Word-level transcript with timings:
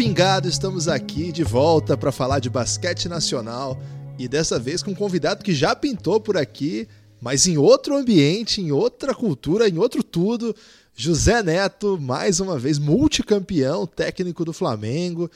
Pingado. 0.00 0.48
Estamos 0.48 0.88
aqui 0.88 1.30
de 1.30 1.44
volta 1.44 1.94
para 1.94 2.10
falar 2.10 2.38
de 2.38 2.48
basquete 2.48 3.06
nacional 3.06 3.78
e 4.18 4.26
dessa 4.26 4.58
vez 4.58 4.82
com 4.82 4.92
um 4.92 4.94
convidado 4.94 5.44
que 5.44 5.52
já 5.52 5.76
pintou 5.76 6.18
por 6.18 6.38
aqui, 6.38 6.88
mas 7.20 7.46
em 7.46 7.58
outro 7.58 7.94
ambiente, 7.94 8.62
em 8.62 8.72
outra 8.72 9.14
cultura, 9.14 9.68
em 9.68 9.76
outro 9.76 10.02
tudo. 10.02 10.56
José 10.96 11.42
Neto, 11.42 11.98
mais 12.00 12.40
uma 12.40 12.58
vez 12.58 12.78
multicampeão, 12.78 13.86
técnico 13.86 14.42
do 14.42 14.54
Flamengo, 14.54 15.30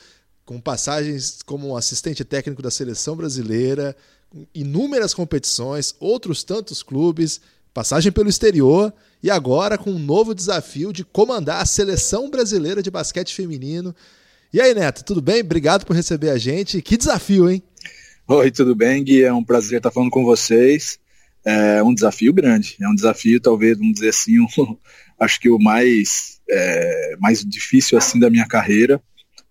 com 0.46 0.58
passagens 0.58 1.40
como 1.44 1.76
assistente 1.76 2.24
técnico 2.24 2.62
da 2.62 2.70
seleção 2.70 3.14
brasileira, 3.14 3.94
inúmeras 4.54 5.12
competições, 5.12 5.94
outros 6.00 6.42
tantos 6.42 6.82
clubes, 6.82 7.38
passagem 7.74 8.10
pelo 8.10 8.30
exterior 8.30 8.90
e 9.22 9.30
agora 9.30 9.76
com 9.76 9.90
um 9.90 9.98
novo 9.98 10.34
desafio 10.34 10.90
de 10.90 11.04
comandar 11.04 11.60
a 11.60 11.66
seleção 11.66 12.30
brasileira 12.30 12.82
de 12.82 12.90
basquete 12.90 13.34
feminino. 13.34 13.94
E 14.54 14.60
aí, 14.60 14.72
Neto, 14.72 15.04
tudo 15.04 15.20
bem? 15.20 15.40
Obrigado 15.40 15.84
por 15.84 15.96
receber 15.96 16.30
a 16.30 16.38
gente. 16.38 16.80
Que 16.80 16.96
desafio, 16.96 17.50
hein? 17.50 17.60
Oi, 18.28 18.52
tudo 18.52 18.72
bem, 18.72 19.02
Gui? 19.02 19.24
É 19.24 19.32
um 19.32 19.42
prazer 19.42 19.78
estar 19.78 19.90
falando 19.90 20.12
com 20.12 20.22
vocês. 20.22 21.00
É 21.44 21.82
um 21.82 21.92
desafio 21.92 22.32
grande, 22.32 22.76
é 22.80 22.88
um 22.88 22.94
desafio, 22.94 23.40
talvez, 23.40 23.76
vamos 23.76 23.94
dizer 23.94 24.10
assim, 24.10 24.38
um, 24.38 24.46
acho 25.18 25.40
que 25.40 25.50
o 25.50 25.58
mais, 25.58 26.40
é, 26.48 27.16
mais 27.18 27.44
difícil 27.44 27.98
assim 27.98 28.20
da 28.20 28.30
minha 28.30 28.46
carreira, 28.46 29.02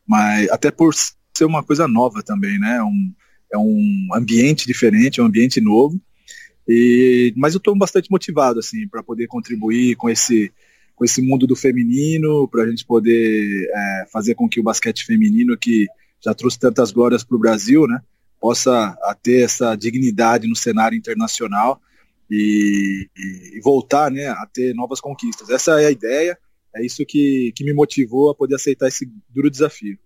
mas 0.07 0.49
até 0.49 0.71
por 0.71 0.93
ser 0.95 1.43
uma 1.43 1.61
coisa 1.61 1.85
nova 1.85 2.23
também, 2.23 2.57
né? 2.57 2.81
Um, 2.81 3.13
é 3.51 3.57
um 3.57 4.07
ambiente 4.13 4.65
diferente, 4.65 5.19
é 5.19 5.23
um 5.23 5.27
ambiente 5.27 5.59
novo. 5.59 5.99
E, 6.65 7.33
mas 7.35 7.53
eu 7.53 7.57
estou 7.57 7.77
bastante 7.77 8.09
motivado 8.09 8.57
assim 8.57 8.87
para 8.87 9.03
poder 9.03 9.27
contribuir 9.27 9.97
com 9.97 10.09
esse 10.09 10.49
com 10.95 11.03
esse 11.03 11.21
mundo 11.21 11.47
do 11.47 11.55
feminino, 11.55 12.47
para 12.47 12.63
a 12.63 12.69
gente 12.69 12.85
poder 12.85 13.67
é, 13.73 14.05
fazer 14.11 14.35
com 14.35 14.47
que 14.47 14.59
o 14.59 14.63
basquete 14.63 15.05
feminino 15.05 15.57
que 15.57 15.87
já 16.23 16.33
trouxe 16.33 16.57
tantas 16.59 16.91
glórias 16.91 17.23
para 17.23 17.35
o 17.35 17.39
Brasil, 17.39 17.85
né, 17.87 17.99
possa 18.39 18.95
ter 19.21 19.43
essa 19.43 19.75
dignidade 19.75 20.47
no 20.47 20.55
cenário 20.55 20.97
internacional 20.97 21.81
e, 22.29 23.07
e, 23.55 23.61
voltar 23.61 24.11
né, 24.11 24.27
a 24.27 24.47
ter 24.51 24.73
novas 24.73 24.99
conquistas. 24.99 25.49
Essa 25.49 25.81
é 25.81 25.87
a 25.87 25.91
ideia, 25.91 26.37
é 26.75 26.85
isso 26.85 27.05
que, 27.05 27.51
que 27.55 27.63
me 27.63 27.73
motivou 27.73 28.29
a 28.29 28.35
poder 28.35 28.55
aceitar 28.55 28.87
esse 28.87 29.09
duro 29.29 29.49
desafio. 29.49 29.97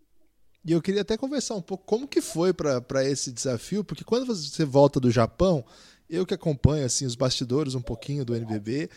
E 0.65 0.71
eu 0.71 0.81
queria 0.81 1.01
até 1.01 1.15
conversar 1.15 1.55
um 1.55 1.61
pouco 1.61 1.85
como 1.85 2.07
que 2.07 2.21
foi 2.21 2.53
para 2.53 3.05
esse 3.05 3.31
desafio, 3.31 3.83
porque 3.83 4.03
quando 4.03 4.25
você 4.25 4.65
volta 4.65 4.99
do 4.99 5.09
Japão, 5.09 5.63
eu 6.09 6.25
que 6.25 6.33
acompanho 6.33 6.85
assim 6.85 7.05
os 7.05 7.15
bastidores 7.15 7.73
um 7.73 7.81
pouquinho 7.81 8.25
do 8.25 8.35
NBB, 8.35 8.89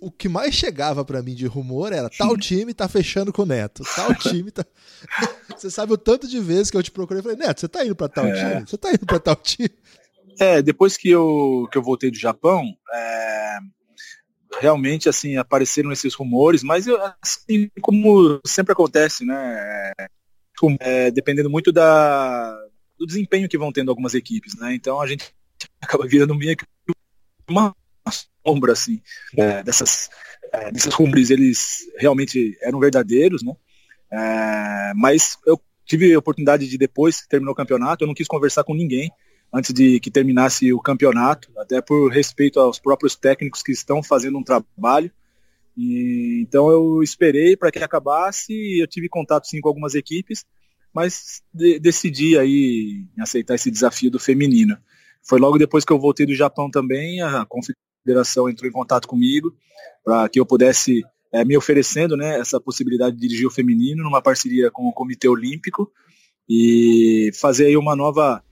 o 0.00 0.10
que 0.10 0.28
mais 0.28 0.54
chegava 0.54 1.04
para 1.04 1.22
mim 1.22 1.34
de 1.34 1.46
rumor 1.46 1.92
era 1.92 2.08
tal 2.10 2.36
time 2.36 2.72
tá 2.72 2.88
fechando 2.88 3.32
com 3.32 3.42
o 3.42 3.46
Neto, 3.46 3.82
tal 3.94 4.14
time 4.14 4.50
tá. 4.50 4.64
você 5.56 5.70
sabe 5.70 5.92
o 5.92 5.98
tanto 5.98 6.26
de 6.26 6.40
vezes 6.40 6.70
que 6.70 6.76
eu 6.76 6.82
te 6.82 6.90
procurei 6.90 7.20
e 7.20 7.22
falei, 7.22 7.38
Neto, 7.38 7.60
você 7.60 7.68
tá 7.68 7.84
indo 7.84 7.94
para 7.94 8.08
tal 8.08 8.26
é. 8.26 8.32
time? 8.32 8.66
Você 8.66 8.78
tá 8.78 8.90
indo 8.90 9.06
para 9.06 9.20
tal 9.20 9.36
time? 9.36 9.70
É, 10.38 10.62
depois 10.62 10.96
que 10.96 11.10
eu, 11.10 11.68
que 11.70 11.76
eu 11.76 11.82
voltei 11.82 12.10
do 12.10 12.16
Japão, 12.16 12.64
é, 12.92 13.58
realmente 14.58 15.08
assim 15.08 15.36
apareceram 15.36 15.92
esses 15.92 16.14
rumores, 16.14 16.62
mas 16.62 16.86
eu, 16.86 16.98
assim 17.20 17.70
como 17.80 18.40
sempre 18.46 18.72
acontece, 18.72 19.24
né? 19.24 19.92
É, 20.80 21.10
dependendo 21.10 21.48
muito 21.48 21.72
da, 21.72 22.54
do 22.98 23.06
desempenho 23.06 23.48
que 23.48 23.56
vão 23.56 23.72
tendo 23.72 23.90
algumas 23.90 24.14
equipes, 24.14 24.54
né? 24.56 24.74
Então 24.74 25.00
a 25.00 25.06
gente 25.06 25.32
acaba 25.80 26.06
virando 26.06 26.34
meio 26.34 26.56
que 26.56 26.64
uma 27.48 27.74
sombra 28.46 28.72
assim 28.72 29.00
é, 29.36 29.62
dessas 29.62 30.08
é, 30.52 30.70
desses 30.70 31.30
eles 31.30 31.86
realmente 31.96 32.56
eram 32.62 32.80
verdadeiros 32.80 33.42
né? 33.42 33.52
É, 34.12 34.92
mas 34.96 35.36
eu 35.46 35.60
tive 35.84 36.12
a 36.14 36.18
oportunidade 36.18 36.68
de 36.68 36.76
depois 36.76 37.20
que 37.20 37.28
terminou 37.28 37.52
o 37.52 37.56
campeonato 37.56 38.04
eu 38.04 38.08
não 38.08 38.14
quis 38.14 38.26
conversar 38.26 38.64
com 38.64 38.74
ninguém 38.74 39.10
antes 39.52 39.72
de 39.72 39.98
que 40.00 40.10
terminasse 40.10 40.72
o 40.72 40.80
campeonato 40.80 41.50
até 41.58 41.80
por 41.80 42.08
respeito 42.08 42.60
aos 42.60 42.78
próprios 42.78 43.16
técnicos 43.16 43.62
que 43.62 43.72
estão 43.72 44.00
fazendo 44.00 44.38
um 44.38 44.44
trabalho. 44.44 45.10
E, 45.76 46.40
então 46.42 46.70
eu 46.70 47.02
esperei 47.02 47.56
para 47.56 47.72
que 47.72 47.82
acabasse 47.82 48.52
eu 48.80 48.86
tive 48.86 49.08
contato 49.08 49.48
sim 49.48 49.60
com 49.60 49.68
algumas 49.68 49.96
equipes 49.96 50.44
mas 50.92 51.42
de, 51.52 51.78
decidi 51.78 52.36
aí 52.38 53.04
aceitar 53.18 53.54
esse 53.54 53.70
desafio 53.70 54.10
do 54.10 54.18
feminino. 54.18 54.76
Foi 55.22 55.38
logo 55.38 55.58
depois 55.58 55.84
que 55.84 55.92
eu 55.92 56.00
voltei 56.00 56.26
do 56.26 56.34
Japão 56.34 56.70
também, 56.70 57.20
a 57.20 57.44
confederação 58.00 58.48
entrou 58.48 58.68
em 58.68 58.72
contato 58.72 59.06
comigo 59.06 59.54
para 60.04 60.28
que 60.28 60.40
eu 60.40 60.46
pudesse 60.46 61.04
é, 61.32 61.44
me 61.44 61.56
oferecendo 61.56 62.16
né, 62.16 62.38
essa 62.38 62.60
possibilidade 62.60 63.16
de 63.16 63.22
dirigir 63.22 63.46
o 63.46 63.50
feminino 63.50 64.02
numa 64.02 64.22
parceria 64.22 64.70
com 64.70 64.88
o 64.88 64.92
Comitê 64.92 65.28
Olímpico 65.28 65.90
e 66.48 67.30
fazer 67.34 67.66
aí 67.66 67.76
uma 67.76 67.94
nova, 67.94 68.42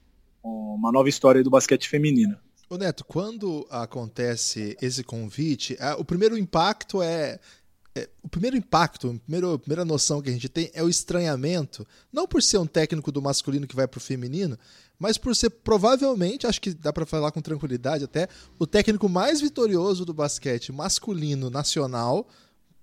uma 0.43 0.93
nova 0.93 1.09
história 1.09 1.43
do 1.43 1.51
basquete 1.51 1.89
feminino. 1.89 2.37
Ô 2.71 2.77
Neto, 2.77 3.03
quando 3.05 3.67
acontece 3.71 4.77
esse 4.81 5.03
convite, 5.03 5.77
o 5.99 6.05
primeiro 6.05 6.37
impacto 6.37 7.03
é 7.03 7.41
é, 7.99 8.09
o 8.23 8.29
primeiro 8.29 8.57
impacto, 8.57 9.11
a 9.11 9.19
primeira, 9.19 9.55
a 9.55 9.59
primeira 9.59 9.85
noção 9.85 10.23
que 10.23 10.31
a 10.31 10.33
gente 10.33 10.49
tem 10.49 10.71
é 10.73 10.83
o 10.83 10.89
estranhamento, 10.89 11.87
não 12.13 12.29
por 12.29 12.43
ser 12.43 12.59
um 12.59 12.67
técnico 12.67 13.11
do 13.11 13.21
masculino 13.21 13.67
que 13.67 13.75
vai 13.75 13.89
para 13.89 13.99
o 13.99 14.01
feminino, 14.01 14.57
mas 14.99 15.19
por 15.19 15.35
ser 15.35 15.51
provavelmente, 15.51 16.47
acho 16.47 16.61
que 16.61 16.73
dá 16.73 16.93
para 16.93 17.05
falar 17.05 17.33
com 17.33 17.41
tranquilidade 17.41 18.05
até, 18.05 18.29
o 18.59 18.67
técnico 18.67 19.09
mais 19.09 19.41
vitorioso 19.41 20.05
do 20.05 20.15
basquete 20.15 20.71
masculino 20.73 21.51
nacional, 21.51 22.29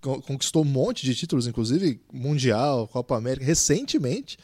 conquistou 0.02 0.64
um 0.64 0.68
monte 0.68 1.04
de 1.06 1.16
títulos, 1.16 1.48
inclusive 1.48 2.00
Mundial, 2.14 2.88
Copa 2.88 3.18
América, 3.18 3.46
recentemente. 3.46 4.38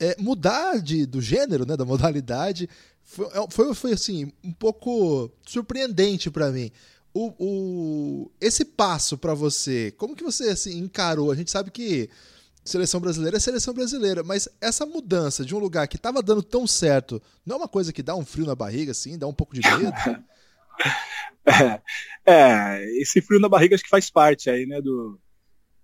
É, 0.00 0.16
mudar 0.18 0.80
de, 0.80 1.04
do 1.04 1.20
gênero, 1.20 1.66
né, 1.66 1.76
da 1.76 1.84
modalidade, 1.86 2.68
foi, 3.02 3.26
é, 3.26 3.46
foi, 3.50 3.74
foi 3.74 3.92
assim, 3.92 4.32
um 4.42 4.52
pouco 4.52 5.30
surpreendente 5.44 6.30
para 6.30 6.50
mim 6.50 6.70
o, 7.14 7.34
o, 7.38 8.30
esse 8.40 8.64
passo 8.64 9.16
para 9.16 9.34
você, 9.34 9.92
como 9.96 10.14
que 10.14 10.24
você 10.24 10.50
assim, 10.50 10.78
encarou? 10.78 11.30
A 11.30 11.34
gente 11.34 11.50
sabe 11.50 11.70
que 11.70 12.08
seleção 12.64 13.00
brasileira 13.00 13.36
é 13.36 13.40
seleção 13.40 13.72
brasileira, 13.72 14.22
mas 14.22 14.48
essa 14.60 14.84
mudança 14.84 15.44
de 15.44 15.54
um 15.54 15.58
lugar 15.58 15.88
que 15.88 15.96
estava 15.96 16.22
dando 16.22 16.42
tão 16.42 16.66
certo, 16.66 17.20
não 17.44 17.56
é 17.56 17.58
uma 17.60 17.68
coisa 17.68 17.92
que 17.92 18.02
dá 18.02 18.14
um 18.14 18.24
frio 18.24 18.46
na 18.46 18.54
barriga, 18.54 18.92
assim, 18.92 19.18
dá 19.18 19.26
um 19.26 19.32
pouco 19.32 19.54
de 19.54 19.60
medo? 19.60 19.92
é, 21.46 21.80
é, 22.26 23.00
esse 23.00 23.20
frio 23.20 23.40
na 23.40 23.48
barriga 23.48 23.74
acho 23.74 23.84
que 23.84 23.90
faz 23.90 24.10
parte 24.10 24.50
aí, 24.50 24.66
né, 24.66 24.80
do, 24.82 25.18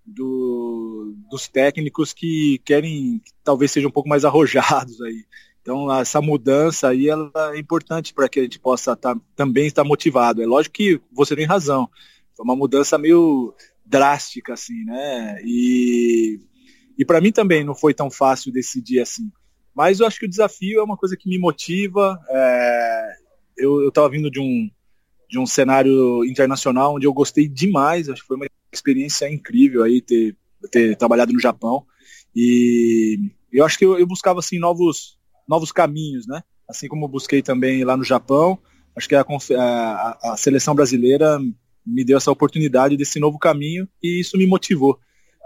do, 0.05 1.15
dos 1.29 1.47
técnicos 1.47 2.13
que 2.13 2.61
querem, 2.63 3.19
que 3.19 3.31
talvez 3.43 3.71
sejam 3.71 3.89
um 3.89 3.93
pouco 3.93 4.07
mais 4.07 4.23
arrojados 4.23 5.01
aí. 5.01 5.25
Então, 5.65 5.91
essa 5.91 6.21
mudança 6.21 6.89
aí 6.89 7.09
ela 7.09 7.31
é 7.51 7.57
importante 7.57 8.13
para 8.13 8.29
que 8.29 8.39
a 8.39 8.43
gente 8.43 8.59
possa 8.59 8.95
tá, 8.95 9.19
também 9.35 9.65
estar 9.65 9.83
motivado. 9.83 10.39
É 10.39 10.45
lógico 10.45 10.75
que 10.75 11.01
você 11.11 11.35
tem 11.35 11.47
razão. 11.47 11.89
Foi 12.35 12.43
uma 12.43 12.55
mudança 12.55 12.99
meio 12.99 13.51
drástica, 13.83 14.53
assim, 14.53 14.85
né? 14.85 15.41
E, 15.43 16.39
e 16.95 17.03
para 17.03 17.19
mim 17.19 17.31
também 17.31 17.63
não 17.63 17.73
foi 17.73 17.95
tão 17.95 18.11
fácil 18.11 18.53
decidir 18.53 18.99
assim. 18.99 19.31
Mas 19.73 19.99
eu 19.99 20.05
acho 20.05 20.19
que 20.19 20.27
o 20.27 20.29
desafio 20.29 20.81
é 20.81 20.83
uma 20.83 20.95
coisa 20.95 21.17
que 21.17 21.27
me 21.27 21.39
motiva. 21.39 22.15
É, 22.29 23.15
eu 23.57 23.87
estava 23.87 24.07
vindo 24.07 24.29
de 24.29 24.39
um, 24.39 24.69
de 25.27 25.39
um 25.39 25.47
cenário 25.47 26.23
internacional 26.25 26.93
onde 26.93 27.07
eu 27.07 27.13
gostei 27.13 27.47
demais. 27.47 28.07
Acho 28.07 28.21
que 28.21 28.27
foi 28.27 28.37
uma 28.37 28.45
experiência 28.71 29.27
incrível 29.33 29.81
aí 29.81 29.99
ter, 29.99 30.37
ter 30.69 30.95
trabalhado 30.95 31.33
no 31.33 31.39
Japão. 31.39 31.83
E 32.35 33.17
eu 33.51 33.65
acho 33.65 33.79
que 33.79 33.85
eu, 33.85 33.97
eu 33.97 34.05
buscava 34.05 34.37
assim 34.37 34.59
novos 34.59 35.17
novos 35.47 35.71
caminhos, 35.71 36.27
né? 36.27 36.41
Assim 36.67 36.87
como 36.87 37.07
busquei 37.07 37.41
também 37.41 37.83
lá 37.83 37.95
no 37.95 38.03
Japão, 38.03 38.57
acho 38.95 39.07
que 39.07 39.15
a, 39.15 39.23
a, 39.23 40.33
a 40.33 40.37
seleção 40.37 40.73
brasileira 40.73 41.39
me 41.85 42.03
deu 42.03 42.17
essa 42.17 42.31
oportunidade 42.31 42.97
desse 42.97 43.19
novo 43.19 43.37
caminho 43.37 43.87
e 44.01 44.19
isso 44.19 44.37
me 44.37 44.47
motivou. 44.47 44.99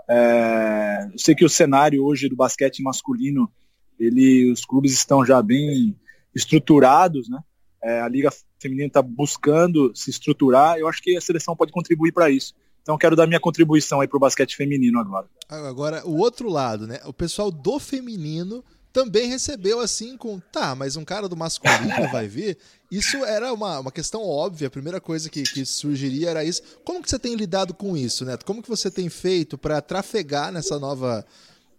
É, 0.10 1.10
eu 1.12 1.20
sei 1.20 1.36
que 1.36 1.46
o 1.46 1.50
cenário 1.50 2.04
hoje 2.04 2.30
do 2.30 2.36
basquete 2.36 2.82
masculino, 2.82 3.52
ele, 4.00 4.52
os 4.52 4.66
clubes 4.66 4.94
estão 4.94 5.26
já 5.26 5.42
bem 5.42 5.96
estruturados, 6.34 7.30
né? 7.30 7.40
É, 7.82 8.02
a 8.02 8.10
liga 8.10 8.30
feminina 8.60 8.88
está 8.88 9.02
buscando 9.02 9.92
se 9.96 10.10
estruturar. 10.10 10.78
Eu 10.78 10.88
acho 10.88 11.02
que 11.02 11.16
a 11.16 11.22
seleção 11.22 11.56
pode 11.56 11.72
contribuir 11.72 12.12
para 12.12 12.30
isso. 12.30 12.54
Então 12.82 12.98
quero 12.98 13.16
dar 13.16 13.28
minha 13.28 13.40
contribuição 13.40 14.02
aí 14.02 14.08
para 14.08 14.18
o 14.18 14.20
basquete 14.20 14.56
feminino 14.56 15.00
agora. 15.00 15.28
Agora 15.48 16.06
o 16.08 16.18
outro 16.18 16.50
lado, 16.50 16.88
né? 16.88 17.00
O 17.06 17.14
pessoal 17.14 17.52
do 17.52 17.80
feminino 17.80 18.64
também 18.92 19.28
recebeu 19.28 19.80
assim 19.80 20.18
com, 20.18 20.40
tá, 20.40 20.76
mas 20.76 20.96
um 20.96 21.06
cara 21.06 21.30
do 21.30 21.38
masculino 21.38 22.10
vai 22.12 22.28
vir? 22.28 22.58
Isso 22.92 23.24
era 23.24 23.54
uma, 23.54 23.80
uma 23.80 23.92
questão 23.92 24.24
óbvia, 24.24 24.68
a 24.68 24.72
primeira 24.72 25.00
coisa 25.00 25.30
que, 25.30 25.44
que 25.44 25.66
surgiria 25.66 26.30
era 26.30 26.44
isso. 26.44 26.62
Como 26.84 27.02
que 27.02 27.10
você 27.10 27.20
tem 27.20 27.36
lidado 27.36 27.74
com 27.74 27.96
isso, 27.96 28.26
Neto? 28.26 28.46
Como 28.46 28.64
que 28.64 28.70
você 28.70 28.90
tem 28.90 29.10
feito 29.10 29.58
para 29.58 29.82
trafegar 29.82 30.52
nessa 30.52 30.80
nova 30.80 31.26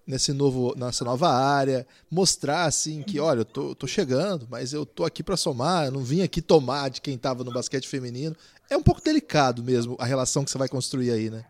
nesse 0.07 0.33
novo, 0.33 0.75
nessa 0.77 1.05
nova 1.05 1.29
área, 1.29 1.87
mostrar 2.11 2.65
assim 2.65 3.03
que, 3.03 3.21
olha, 3.21 3.41
eu 3.41 3.45
tô, 3.45 3.75
tô 3.75 3.87
chegando, 3.87 4.47
mas 4.51 4.73
eu 4.73 4.85
tô 4.85 5.05
aqui 5.05 5.23
para 5.23 5.37
somar, 5.37 5.87
eu 5.87 5.93
não 5.93 6.03
vim 6.03 6.23
aqui 6.23 6.43
tomar 6.43 6.91
de 6.91 7.01
quem 7.01 7.15
estava 7.15 7.45
no 7.45 7.53
basquete 7.53 7.87
feminino. 7.87 8.35
É 8.69 8.77
um 8.77 8.83
pouco 8.83 9.01
delicado 9.01 9.63
mesmo 9.63 9.97
a 10.01 10.05
relação 10.05 10.45
que 10.45 10.51
você 10.51 10.59
vai 10.59 10.69
construir 10.69 11.13
aí, 11.13 11.31
né? 11.31 11.45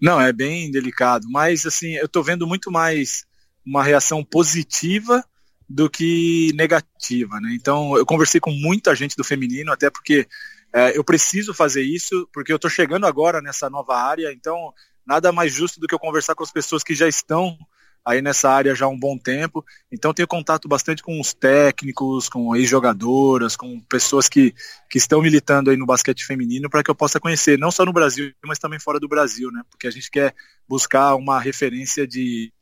Não, 0.00 0.20
é 0.20 0.30
bem 0.30 0.70
delicado, 0.70 1.26
mas 1.30 1.64
assim, 1.64 1.94
eu 1.94 2.04
estou 2.04 2.22
vendo 2.22 2.46
muito 2.46 2.70
mais 2.70 3.24
uma 3.66 3.82
reação 3.82 4.22
positiva 4.22 5.24
do 5.68 5.90
que 5.90 6.52
negativa, 6.54 7.40
né? 7.40 7.52
Então, 7.54 7.96
eu 7.96 8.06
conversei 8.06 8.40
com 8.40 8.52
muita 8.52 8.94
gente 8.94 9.16
do 9.16 9.24
feminino, 9.24 9.72
até 9.72 9.90
porque 9.90 10.28
é, 10.72 10.96
eu 10.96 11.02
preciso 11.02 11.52
fazer 11.52 11.82
isso, 11.82 12.28
porque 12.32 12.52
eu 12.52 12.56
estou 12.56 12.70
chegando 12.70 13.06
agora 13.06 13.40
nessa 13.40 13.68
nova 13.68 13.96
área, 13.96 14.32
então 14.32 14.72
nada 15.04 15.32
mais 15.32 15.52
justo 15.52 15.80
do 15.80 15.86
que 15.86 15.94
eu 15.94 15.98
conversar 15.98 16.34
com 16.34 16.44
as 16.44 16.52
pessoas 16.52 16.82
que 16.82 16.94
já 16.94 17.08
estão 17.08 17.56
aí 18.04 18.22
nessa 18.22 18.48
área 18.48 18.74
já 18.74 18.86
há 18.86 18.88
um 18.88 18.98
bom 18.98 19.18
tempo. 19.18 19.64
Então 19.90 20.14
tenho 20.14 20.28
contato 20.28 20.68
bastante 20.68 21.02
com 21.02 21.20
os 21.20 21.34
técnicos, 21.34 22.28
com 22.28 22.54
ex-jogadoras, 22.54 23.56
com 23.56 23.80
pessoas 23.80 24.28
que, 24.28 24.54
que 24.88 24.98
estão 24.98 25.20
militando 25.20 25.70
aí 25.70 25.76
no 25.76 25.84
basquete 25.84 26.24
feminino 26.24 26.70
para 26.70 26.84
que 26.84 26.90
eu 26.90 26.94
possa 26.94 27.18
conhecer, 27.18 27.58
não 27.58 27.72
só 27.72 27.84
no 27.84 27.92
Brasil, 27.92 28.32
mas 28.44 28.60
também 28.60 28.78
fora 28.78 29.00
do 29.00 29.08
Brasil, 29.08 29.50
né? 29.50 29.62
Porque 29.68 29.88
a 29.88 29.90
gente 29.90 30.08
quer 30.08 30.32
buscar 30.68 31.16
uma 31.16 31.40
referência 31.40 32.06
de 32.06 32.52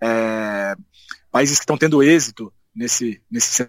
é, 0.00 0.74
países 1.30 1.58
que 1.58 1.64
estão 1.64 1.78
tendo 1.78 2.02
êxito 2.02 2.52
nesse, 2.74 3.20
nesse 3.30 3.68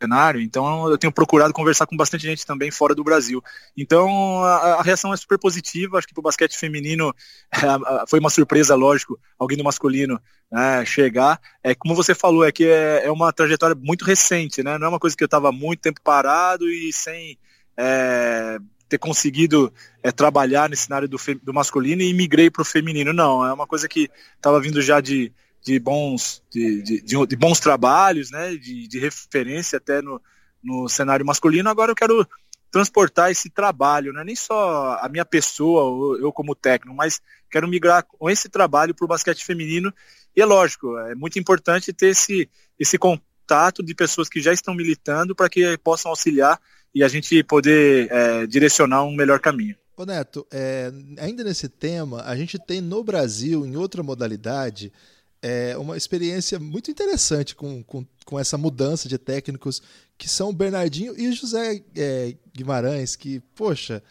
cenário, 0.00 0.40
então 0.40 0.88
eu 0.90 0.98
tenho 0.98 1.12
procurado 1.12 1.52
conversar 1.52 1.86
com 1.86 1.96
bastante 1.96 2.22
gente 2.22 2.44
também 2.44 2.70
fora 2.70 2.94
do 2.94 3.04
Brasil. 3.04 3.42
Então 3.76 4.42
a, 4.44 4.74
a 4.74 4.82
reação 4.82 5.12
é 5.12 5.16
super 5.16 5.38
positiva, 5.38 5.98
acho 5.98 6.06
que 6.06 6.14
para 6.14 6.20
o 6.20 6.24
basquete 6.24 6.58
feminino 6.58 7.14
é, 7.52 8.06
foi 8.08 8.20
uma 8.20 8.30
surpresa, 8.30 8.74
lógico, 8.74 9.18
alguém 9.38 9.56
do 9.56 9.64
masculino 9.64 10.20
né, 10.50 10.84
chegar. 10.84 11.40
É 11.62 11.74
como 11.74 11.94
você 11.94 12.14
falou, 12.14 12.44
é 12.44 12.52
que 12.52 12.64
é, 12.64 13.06
é, 13.06 13.10
uma 13.10 13.32
trajetória 13.32 13.76
muito 13.80 14.04
recente, 14.04 14.62
né? 14.62 14.78
Não 14.78 14.86
é 14.86 14.90
uma 14.90 15.00
coisa 15.00 15.16
que 15.16 15.24
eu 15.24 15.26
estava 15.26 15.50
muito 15.50 15.80
tempo 15.80 16.00
parado 16.02 16.68
e 16.68 16.92
sem 16.92 17.38
é, 17.76 18.58
ter 18.94 18.98
conseguido 18.98 19.72
é, 20.02 20.12
trabalhar 20.12 20.70
nesse 20.70 20.84
cenário 20.84 21.08
do, 21.08 21.18
do 21.42 21.52
masculino 21.52 22.02
e 22.02 22.14
migrei 22.14 22.50
para 22.50 22.62
o 22.62 22.64
feminino. 22.64 23.12
Não, 23.12 23.44
é 23.44 23.52
uma 23.52 23.66
coisa 23.66 23.88
que 23.88 24.08
estava 24.36 24.60
vindo 24.60 24.80
já 24.80 25.00
de 25.00 25.32
de 25.64 25.78
bons, 25.78 26.42
de, 26.50 26.82
de, 26.82 27.00
de, 27.00 27.36
bons 27.36 27.58
trabalhos, 27.58 28.30
né, 28.30 28.54
de, 28.54 28.86
de 28.86 28.98
referência 28.98 29.78
até 29.78 30.02
no, 30.02 30.20
no 30.62 30.90
cenário 30.90 31.24
masculino. 31.24 31.70
Agora 31.70 31.90
eu 31.90 31.96
quero 31.96 32.28
transportar 32.70 33.30
esse 33.30 33.48
trabalho, 33.48 34.12
não 34.12 34.20
é 34.20 34.24
nem 34.24 34.36
só 34.36 34.98
a 35.00 35.08
minha 35.08 35.24
pessoa, 35.24 36.18
eu 36.18 36.30
como 36.30 36.54
técnico, 36.54 36.94
mas 36.94 37.18
quero 37.50 37.66
migrar 37.66 38.04
com 38.04 38.28
esse 38.28 38.46
trabalho 38.46 38.94
para 38.94 39.06
o 39.06 39.08
basquete 39.08 39.42
feminino. 39.42 39.90
E 40.36 40.42
é 40.42 40.44
lógico, 40.44 40.98
é 40.98 41.14
muito 41.14 41.38
importante 41.38 41.94
ter 41.94 42.08
esse, 42.08 42.46
esse 42.78 42.98
contato 42.98 43.82
de 43.82 43.94
pessoas 43.94 44.28
que 44.28 44.42
já 44.42 44.52
estão 44.52 44.74
militando 44.74 45.34
para 45.34 45.48
que 45.48 45.78
possam 45.78 46.10
auxiliar 46.10 46.60
e 46.94 47.02
a 47.02 47.08
gente 47.08 47.42
poder 47.42 48.08
é, 48.10 48.46
direcionar 48.46 49.04
um 49.04 49.14
melhor 49.14 49.40
caminho. 49.40 49.76
Ô 49.96 50.04
Neto, 50.04 50.46
é, 50.50 50.92
ainda 51.18 51.44
nesse 51.44 51.68
tema, 51.68 52.22
a 52.22 52.36
gente 52.36 52.58
tem 52.58 52.80
no 52.80 53.02
Brasil, 53.02 53.64
em 53.64 53.76
outra 53.76 54.02
modalidade, 54.02 54.92
é 55.40 55.76
uma 55.76 55.96
experiência 55.96 56.58
muito 56.58 56.90
interessante 56.90 57.54
com, 57.54 57.82
com, 57.84 58.04
com, 58.24 58.40
essa 58.40 58.56
mudança 58.56 59.08
de 59.08 59.18
técnicos 59.18 59.82
que 60.16 60.28
são 60.28 60.48
o 60.48 60.54
Bernardinho 60.54 61.14
e 61.18 61.28
o 61.28 61.32
José 61.32 61.82
é, 61.94 62.34
Guimarães, 62.56 63.14
que, 63.14 63.40
poxa, 63.54 64.02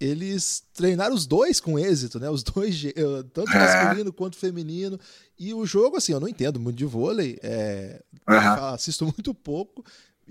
eles 0.00 0.64
treinaram 0.74 1.14
os 1.14 1.24
dois 1.24 1.60
com 1.60 1.78
êxito, 1.78 2.18
né? 2.18 2.28
Os 2.28 2.42
dois, 2.42 2.82
tanto 3.32 3.52
é. 3.52 3.58
masculino 3.58 4.12
quanto 4.12 4.36
feminino. 4.36 4.98
E 5.38 5.54
o 5.54 5.64
jogo, 5.64 5.96
assim, 5.96 6.12
eu 6.12 6.20
não 6.20 6.28
entendo 6.28 6.58
muito 6.58 6.76
de 6.76 6.84
vôlei, 6.84 7.38
é, 7.42 8.02
uhum. 8.28 8.64
assisto 8.74 9.04
muito 9.04 9.32
pouco, 9.32 9.84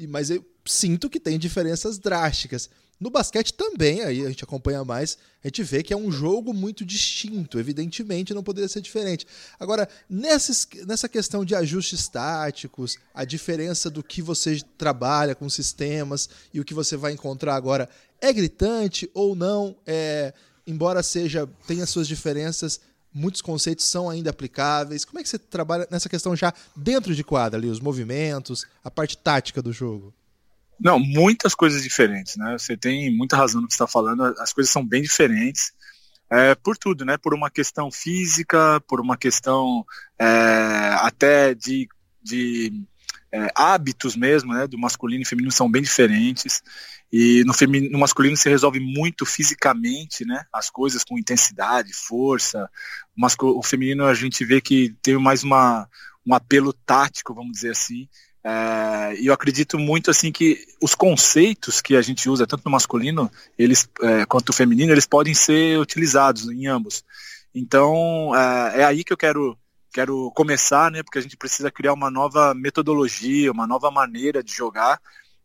mas 0.07 0.29
eu 0.29 0.45
sinto 0.65 1.09
que 1.09 1.19
tem 1.19 1.39
diferenças 1.39 1.97
drásticas. 1.97 2.69
No 3.01 3.09
basquete 3.09 3.55
também, 3.55 4.01
aí 4.01 4.23
a 4.23 4.29
gente 4.29 4.43
acompanha 4.43 4.85
mais, 4.85 5.17
a 5.43 5.47
gente 5.47 5.63
vê 5.63 5.81
que 5.81 5.91
é 5.91 5.97
um 5.97 6.11
jogo 6.11 6.53
muito 6.53 6.85
distinto, 6.85 7.59
evidentemente 7.59 8.31
não 8.31 8.43
poderia 8.43 8.69
ser 8.69 8.79
diferente. 8.79 9.25
Agora, 9.59 9.89
nessas, 10.07 10.67
nessa 10.85 11.09
questão 11.09 11.43
de 11.43 11.55
ajustes 11.55 12.07
táticos, 12.07 12.99
a 13.11 13.25
diferença 13.25 13.89
do 13.89 14.03
que 14.03 14.21
você 14.21 14.61
trabalha 14.77 15.33
com 15.33 15.49
sistemas 15.49 16.29
e 16.53 16.59
o 16.59 16.63
que 16.63 16.75
você 16.75 16.95
vai 16.95 17.11
encontrar 17.11 17.55
agora 17.55 17.89
é 18.21 18.31
gritante 18.31 19.09
ou 19.15 19.35
não? 19.35 19.75
É, 19.83 20.31
embora 20.67 21.01
seja 21.01 21.49
tenha 21.65 21.87
suas 21.87 22.07
diferenças, 22.07 22.79
muitos 23.13 23.41
conceitos 23.41 23.85
são 23.85 24.09
ainda 24.09 24.29
aplicáveis. 24.29 25.05
Como 25.05 25.19
é 25.19 25.23
que 25.23 25.29
você 25.29 25.37
trabalha 25.37 25.87
nessa 25.91 26.09
questão 26.09 26.35
já 26.35 26.53
dentro 26.75 27.13
de 27.13 27.23
quadra 27.23 27.59
ali, 27.59 27.67
os 27.67 27.79
movimentos, 27.79 28.65
a 28.83 28.89
parte 28.89 29.17
tática 29.17 29.61
do 29.61 29.73
jogo? 29.73 30.13
Não, 30.79 30.99
muitas 30.99 31.53
coisas 31.53 31.83
diferentes, 31.83 32.35
né? 32.37 32.57
Você 32.57 32.75
tem 32.75 33.15
muita 33.15 33.37
razão 33.37 33.61
no 33.61 33.67
que 33.67 33.73
está 33.73 33.85
falando. 33.85 34.23
As 34.39 34.51
coisas 34.51 34.71
são 34.71 34.85
bem 34.85 35.03
diferentes. 35.03 35.73
É, 36.27 36.55
por 36.55 36.75
tudo, 36.75 37.05
né? 37.05 37.17
Por 37.17 37.35
uma 37.35 37.51
questão 37.51 37.91
física, 37.91 38.81
por 38.87 38.99
uma 38.99 39.15
questão 39.15 39.85
é, 40.17 40.25
até 41.01 41.53
de, 41.53 41.87
de 42.23 42.81
é, 43.31 43.47
hábitos 43.53 44.15
mesmo, 44.15 44.53
né? 44.53 44.65
Do 44.65 44.77
masculino 44.77 45.21
e 45.21 45.25
feminino 45.25 45.51
são 45.51 45.69
bem 45.69 45.83
diferentes. 45.83 46.63
E 47.11 47.43
no, 47.43 47.53
feminino, 47.53 47.91
no 47.91 47.99
masculino 47.99 48.37
se 48.37 48.49
resolve 48.49 48.79
muito 48.79 49.25
fisicamente, 49.25 50.25
né? 50.25 50.45
As 50.53 50.69
coisas 50.69 51.03
com 51.03 51.19
intensidade, 51.19 51.93
força. 51.93 52.69
O, 53.17 53.59
o 53.59 53.63
feminino 53.63 54.05
a 54.05 54.13
gente 54.13 54.45
vê 54.45 54.61
que 54.61 54.95
tem 55.01 55.17
mais 55.17 55.43
uma, 55.43 55.89
um 56.25 56.33
apelo 56.33 56.71
tático, 56.71 57.33
vamos 57.33 57.51
dizer 57.53 57.71
assim. 57.71 58.07
É, 58.43 59.15
e 59.19 59.27
eu 59.27 59.33
acredito 59.33 59.77
muito 59.77 60.09
assim 60.09 60.31
que 60.31 60.65
os 60.81 60.95
conceitos 60.95 61.79
que 61.79 61.95
a 61.95 62.01
gente 62.01 62.27
usa 62.27 62.47
tanto 62.47 62.63
no 62.65 62.71
masculino 62.71 63.31
eles 63.55 63.87
é, 64.01 64.25
quanto 64.25 64.47
no 64.47 64.55
feminino 64.55 64.91
eles 64.91 65.05
podem 65.05 65.31
ser 65.31 65.77
utilizados 65.77 66.49
em 66.49 66.65
ambos 66.65 67.05
então 67.53 68.35
é, 68.35 68.79
é, 68.81 68.83
aí 68.83 69.03
que 69.03 69.13
eu 69.13 69.17
quero 69.17 69.55
quero 69.93 70.31
começar 70.31 70.89
né 70.89 71.03
porque 71.03 71.19
a 71.19 71.21
gente 71.21 71.37
precisa 71.37 71.69
criar 71.69 71.93
uma 71.93 72.09
nova 72.09 72.55
metodologia 72.55 73.51
uma 73.51 73.67
nova 73.67 73.91
maneira 73.91 74.43
de 74.43 74.51
jogar 74.51 74.99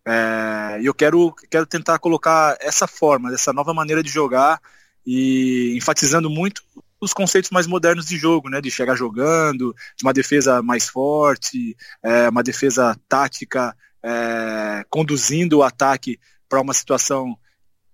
é, 0.06 0.80
e 0.80 0.86
eu 0.86 0.94
quero 0.94 1.34
quero 1.50 1.66
tentar 1.66 1.98
colocar 1.98 2.56
essa 2.60 2.86
forma 2.86 3.34
essa 3.34 3.52
nova 3.52 3.74
maneira 3.74 4.02
de 4.02 4.08
jogar 4.08 4.60
e 5.04 5.74
enfatizando 5.76 6.30
muito 6.30 6.62
os 7.00 7.12
conceitos 7.12 7.50
mais 7.50 7.66
modernos 7.66 8.06
de 8.06 8.16
jogo, 8.16 8.48
né? 8.48 8.60
De 8.60 8.70
chegar 8.70 8.96
jogando, 8.96 9.74
de 9.96 10.04
uma 10.04 10.12
defesa 10.12 10.62
mais 10.62 10.88
forte, 10.88 11.76
é, 12.02 12.28
uma 12.28 12.42
defesa 12.42 12.98
tática 13.08 13.76
é, 14.02 14.84
conduzindo 14.88 15.58
o 15.58 15.62
ataque 15.62 16.18
para 16.48 16.60
uma 16.60 16.72
situação 16.72 17.36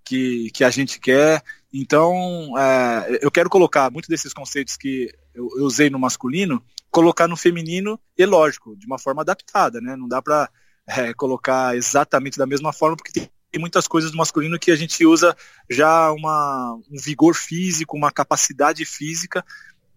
que, 0.04 0.50
que 0.52 0.64
a 0.64 0.70
gente 0.70 1.00
quer. 1.00 1.42
Então, 1.72 2.56
é, 2.58 3.18
eu 3.22 3.30
quero 3.30 3.50
colocar 3.50 3.90
muitos 3.90 4.08
desses 4.08 4.32
conceitos 4.32 4.76
que 4.76 5.12
eu, 5.34 5.48
eu, 5.56 5.64
usei 5.64 5.90
no 5.90 5.98
masculino, 5.98 6.62
colocar 6.90 7.26
no 7.26 7.37
feminino 7.37 7.98
e, 8.16 8.25
lógico, 8.26 8.76
de 8.76 8.87
uma 8.87 8.98
forma 8.98 9.22
adaptada, 9.22 9.80
né? 9.80 9.96
Não 9.96 10.06
dá 10.06 10.22
para 10.22 10.48
é, 10.86 11.12
colocar 11.14 11.76
exatamente 11.76 12.38
da 12.38 12.46
mesma 12.46 12.72
forma, 12.72 12.96
porque 12.96 13.12
tem 13.12 13.60
muitas 13.60 13.86
coisas 13.86 14.10
do 14.10 14.16
masculino 14.16 14.58
que 14.58 14.70
a 14.70 14.76
gente 14.76 15.04
usa 15.04 15.36
já 15.70 16.10
uma, 16.12 16.74
um 16.90 16.98
vigor 16.98 17.34
físico, 17.34 17.96
uma 17.96 18.10
capacidade 18.10 18.84
física, 18.84 19.44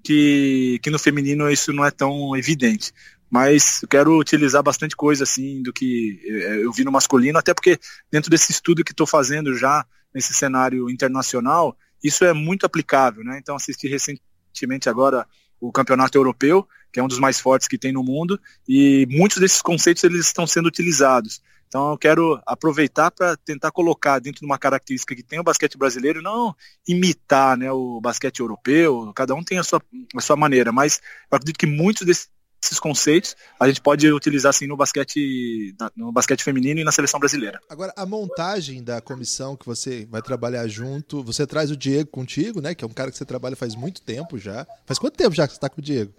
que, 0.04 0.80
que 0.84 0.90
no 0.90 1.00
feminino 1.00 1.50
isso 1.50 1.74
não 1.74 1.86
é 1.86 1.90
tão 1.90 2.36
evidente. 2.36 2.94
Mas 3.30 3.82
eu 3.82 3.88
quero 3.88 4.20
utilizar 4.20 4.62
bastante 4.62 4.96
coisa 4.96 5.24
assim 5.24 5.64
do 5.64 5.74
que 5.74 6.22
eh, 6.24 6.64
eu 6.64 6.72
vi 6.72 6.84
no 6.84 6.92
masculino, 6.92 7.40
até 7.40 7.54
porque 7.54 7.80
dentro 8.12 8.30
desse 8.30 8.52
estudo 8.52 8.84
que 8.84 8.92
estou 8.92 9.08
fazendo 9.08 9.58
já 9.58 9.86
nesse 10.14 10.34
cenário 10.34 10.90
internacional, 10.90 11.76
isso 12.04 12.24
é 12.24 12.34
muito 12.34 12.66
aplicável. 12.66 13.24
Né? 13.24 13.40
Então 13.42 13.56
assisti 13.56 13.88
recentemente 13.88 14.88
agora 14.88 15.26
o 15.60 15.72
campeonato 15.72 16.18
europeu, 16.18 16.68
que 16.96 17.00
é 17.02 17.04
um 17.04 17.10
dos 17.10 17.20
mais 17.20 17.42
fortes 17.42 17.68
que 17.68 17.78
tem 17.78 17.92
no 17.92 18.02
mundo, 18.02 18.40
e 18.66 19.06
muitos 19.10 19.38
desses 19.38 19.62
conceitos 19.62 20.02
eles 20.06 20.28
estão 20.28 20.48
sendo 20.48 20.68
utilizados. 20.68 21.42
Então 21.68 21.92
eu 21.92 21.98
quero 21.98 22.42
aproveitar 22.46 23.12
para 23.12 23.36
tentar 23.36 23.70
colocar 23.70 24.20
dentro 24.20 24.40
de 24.40 24.46
uma 24.46 24.58
característica 24.58 25.14
que 25.14 25.22
tem 25.22 25.38
o 25.38 25.44
basquete 25.44 25.78
brasileiro, 25.78 26.22
não 26.22 26.56
imitar 26.88 27.58
né, 27.58 27.70
o 27.70 28.00
basquete 28.00 28.40
europeu, 28.40 29.12
cada 29.14 29.36
um 29.36 29.44
tem 29.44 29.58
a 29.58 29.64
sua, 29.64 29.82
a 30.16 30.22
sua 30.22 30.38
maneira, 30.38 30.72
mas 30.72 31.02
eu 31.30 31.36
acredito 31.36 31.58
que 31.58 31.66
muitos 31.66 32.08
desses 32.08 32.80
conceitos 32.80 33.36
a 33.60 33.68
gente 33.68 33.82
pode 33.82 34.10
utilizar 34.10 34.52
assim 34.52 34.66
no 34.66 34.78
basquete 34.78 35.76
no 35.98 36.14
basquete 36.14 36.46
feminino 36.46 36.80
e 36.80 36.86
na 36.86 36.94
seleção 36.94 37.20
brasileira. 37.20 37.60
Agora 37.70 37.92
a 37.98 38.06
montagem 38.06 38.82
da 38.82 39.02
comissão 39.02 39.58
que 39.58 39.66
você 39.66 40.08
vai 40.10 40.22
trabalhar 40.22 40.66
junto, 40.70 41.22
você 41.22 41.46
traz 41.46 41.70
o 41.72 41.76
Diego 41.76 42.10
contigo, 42.10 42.62
né? 42.62 42.74
Que 42.74 42.86
é 42.86 42.88
um 42.88 42.94
cara 42.94 43.12
que 43.12 43.18
você 43.18 43.26
trabalha 43.26 43.58
faz 43.58 43.76
muito 43.76 44.02
tempo 44.02 44.38
já. 44.38 44.66
Faz 44.86 44.98
quanto 44.98 45.18
tempo 45.18 45.36
já 45.36 45.46
que 45.46 45.52
você 45.52 45.58
está 45.58 45.68
com 45.68 45.82
o 45.82 45.84
Diego? 45.84 46.14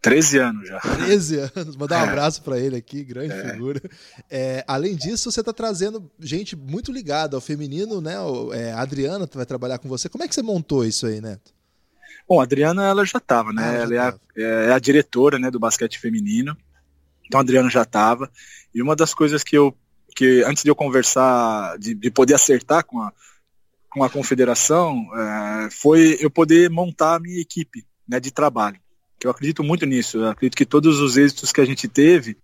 13 0.00 0.38
anos 0.38 0.68
já. 0.68 0.78
13 0.80 1.36
anos. 1.54 1.76
Mandar 1.76 2.02
um 2.02 2.06
é. 2.06 2.08
abraço 2.08 2.42
para 2.42 2.58
ele 2.58 2.76
aqui, 2.76 3.02
grande 3.02 3.32
é. 3.32 3.50
figura. 3.50 3.82
É, 4.30 4.64
além 4.66 4.94
disso, 4.94 5.30
você 5.30 5.40
está 5.40 5.52
trazendo 5.52 6.10
gente 6.20 6.54
muito 6.54 6.92
ligada 6.92 7.36
ao 7.36 7.40
feminino, 7.40 8.00
né? 8.00 8.14
É, 8.52 8.72
a 8.72 8.80
Adriana 8.80 9.28
vai 9.32 9.46
trabalhar 9.46 9.78
com 9.78 9.88
você. 9.88 10.08
Como 10.08 10.22
é 10.22 10.28
que 10.28 10.34
você 10.34 10.42
montou 10.42 10.84
isso 10.84 11.06
aí, 11.06 11.20
Neto? 11.20 11.52
Bom, 12.28 12.40
a 12.40 12.44
Adriana 12.44 12.86
ela 12.86 13.04
já 13.04 13.18
estava, 13.18 13.52
né? 13.52 13.62
Ah, 13.64 13.74
ela 13.74 13.94
é 13.94 13.98
a, 13.98 14.14
é 14.36 14.72
a, 14.72 14.78
diretora 14.78 15.38
né, 15.38 15.50
do 15.50 15.58
basquete 15.58 15.98
feminino. 15.98 16.56
Então 17.26 17.40
a 17.40 17.42
Adriana 17.42 17.70
já 17.70 17.82
estava. 17.82 18.30
E 18.74 18.80
uma 18.80 18.94
das 18.94 19.14
coisas 19.14 19.42
que 19.42 19.56
eu, 19.56 19.76
que 20.14 20.44
antes 20.44 20.62
de 20.62 20.70
eu 20.70 20.76
conversar, 20.76 21.76
de, 21.78 21.94
de 21.94 22.10
poder 22.10 22.34
acertar 22.34 22.84
com 22.84 23.00
a, 23.00 23.12
com 23.90 24.04
a 24.04 24.10
confederação 24.10 25.06
foi 25.70 26.16
eu 26.20 26.30
poder 26.30 26.70
montar 26.70 27.16
a 27.16 27.20
minha 27.20 27.40
equipe 27.40 27.84
né, 28.06 28.20
de 28.20 28.30
trabalho. 28.30 28.78
Que 29.18 29.26
eu 29.26 29.30
acredito 29.30 29.64
muito 29.64 29.84
nisso. 29.86 30.18
Eu 30.18 30.28
acredito 30.28 30.56
que 30.56 30.66
todos 30.66 31.00
os 31.00 31.16
êxitos 31.16 31.52
que 31.52 31.60
a 31.60 31.64
gente 31.64 31.88
teve 31.88 32.36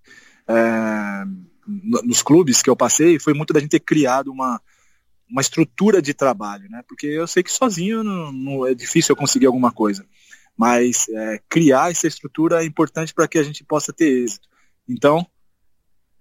é, 0.49 1.25
nos 1.67 2.23
clubes 2.23 2.63
que 2.63 2.71
eu 2.71 2.77
passei 2.77 3.19
foi 3.19 3.35
muito 3.35 3.53
da 3.53 3.61
gente 3.61 3.71
ter 3.71 3.81
criado 3.81 4.31
uma, 4.31 4.61
uma 5.29 5.41
estrutura 5.41 6.03
de 6.03 6.13
trabalho, 6.13 6.69
né? 6.69 6.83
Porque 6.87 7.07
eu 7.07 7.27
sei 7.27 7.43
que 7.43 7.51
sozinho 7.51 8.03
não, 8.03 8.33
não 8.33 8.67
é 8.67 8.75
difícil 8.75 9.13
eu 9.13 9.17
conseguir 9.17 9.47
alguma 9.47 9.73
coisa, 9.73 10.05
mas 10.57 11.09
é, 11.09 11.41
criar 11.49 11.91
essa 11.91 12.07
estrutura 12.07 12.63
é 12.63 12.67
importante 12.67 13.15
para 13.15 13.29
que 13.29 13.39
a 13.39 13.43
gente 13.43 13.65
possa 13.65 13.93
ter 13.93 14.25
êxito. 14.25 14.49
Então, 14.89 15.27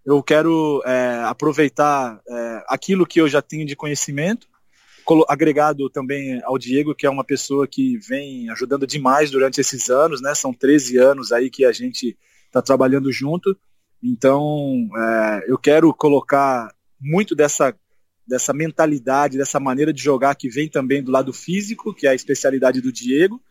eu 0.05 0.21
quero 0.21 0.81
é, 0.85 1.23
aproveitar 1.25 2.21
é, 2.27 2.65
aquilo 2.67 3.05
que 3.05 3.19
eu 3.19 3.27
já 3.27 3.41
tenho 3.41 3.65
de 3.65 3.75
conhecimento, 3.75 4.47
agregado 5.27 5.89
também 5.89 6.41
ao 6.43 6.57
Diego, 6.57 6.95
que 6.95 7.05
é 7.05 7.09
uma 7.09 7.23
pessoa 7.23 7.67
que 7.67 7.97
vem 7.97 8.49
ajudando 8.49 8.87
demais 8.87 9.31
durante 9.31 9.59
esses 9.59 9.89
anos, 9.89 10.21
né? 10.21 10.33
São 10.33 10.53
13 10.53 10.97
anos 10.97 11.31
aí 11.31 11.49
que 11.49 11.65
a 11.65 11.71
gente 11.71 12.17
está 12.45 12.61
trabalhando 12.61 13.11
junto. 13.11 13.57
Então, 14.01 14.89
é, 14.95 15.45
eu 15.47 15.57
quero 15.57 15.93
colocar 15.93 16.73
muito 16.99 17.35
dessa, 17.35 17.75
dessa 18.27 18.53
mentalidade, 18.53 19.37
dessa 19.37 19.59
maneira 19.59 19.93
de 19.93 20.01
jogar 20.01 20.35
que 20.35 20.49
vem 20.49 20.69
também 20.69 21.03
do 21.03 21.11
lado 21.11 21.33
físico, 21.33 21.93
que 21.93 22.05
é 22.07 22.11
a 22.11 22.15
especialidade 22.15 22.81
do 22.81 22.91
Diego, 22.91 23.41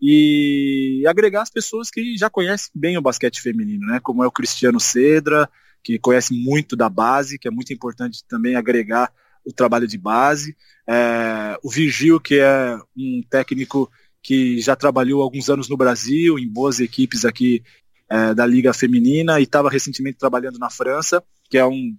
e 0.00 1.02
agregar 1.06 1.42
as 1.42 1.50
pessoas 1.50 1.90
que 1.90 2.16
já 2.16 2.28
conhecem 2.28 2.70
bem 2.74 2.96
o 2.98 3.02
basquete 3.02 3.40
feminino, 3.40 3.86
né? 3.86 4.00
Como 4.02 4.22
é 4.22 4.26
o 4.26 4.32
Cristiano 4.32 4.78
Cedra, 4.78 5.48
que 5.82 5.98
conhece 5.98 6.34
muito 6.34 6.76
da 6.76 6.88
base, 6.88 7.38
que 7.38 7.48
é 7.48 7.50
muito 7.50 7.72
importante 7.72 8.24
também 8.28 8.56
agregar 8.56 9.12
o 9.46 9.52
trabalho 9.52 9.86
de 9.86 9.96
base. 9.96 10.56
É, 10.88 11.56
o 11.62 11.70
Virgil, 11.70 12.20
que 12.20 12.40
é 12.40 12.76
um 12.96 13.22
técnico 13.30 13.90
que 14.22 14.60
já 14.60 14.74
trabalhou 14.74 15.22
alguns 15.22 15.48
anos 15.48 15.68
no 15.68 15.76
Brasil, 15.76 16.38
em 16.38 16.48
boas 16.48 16.80
equipes 16.80 17.24
aqui 17.24 17.62
é, 18.10 18.34
da 18.34 18.44
Liga 18.44 18.74
Feminina, 18.74 19.38
e 19.38 19.44
estava 19.44 19.70
recentemente 19.70 20.18
trabalhando 20.18 20.58
na 20.58 20.68
França, 20.68 21.22
que 21.48 21.56
é 21.56 21.64
um, 21.64 21.96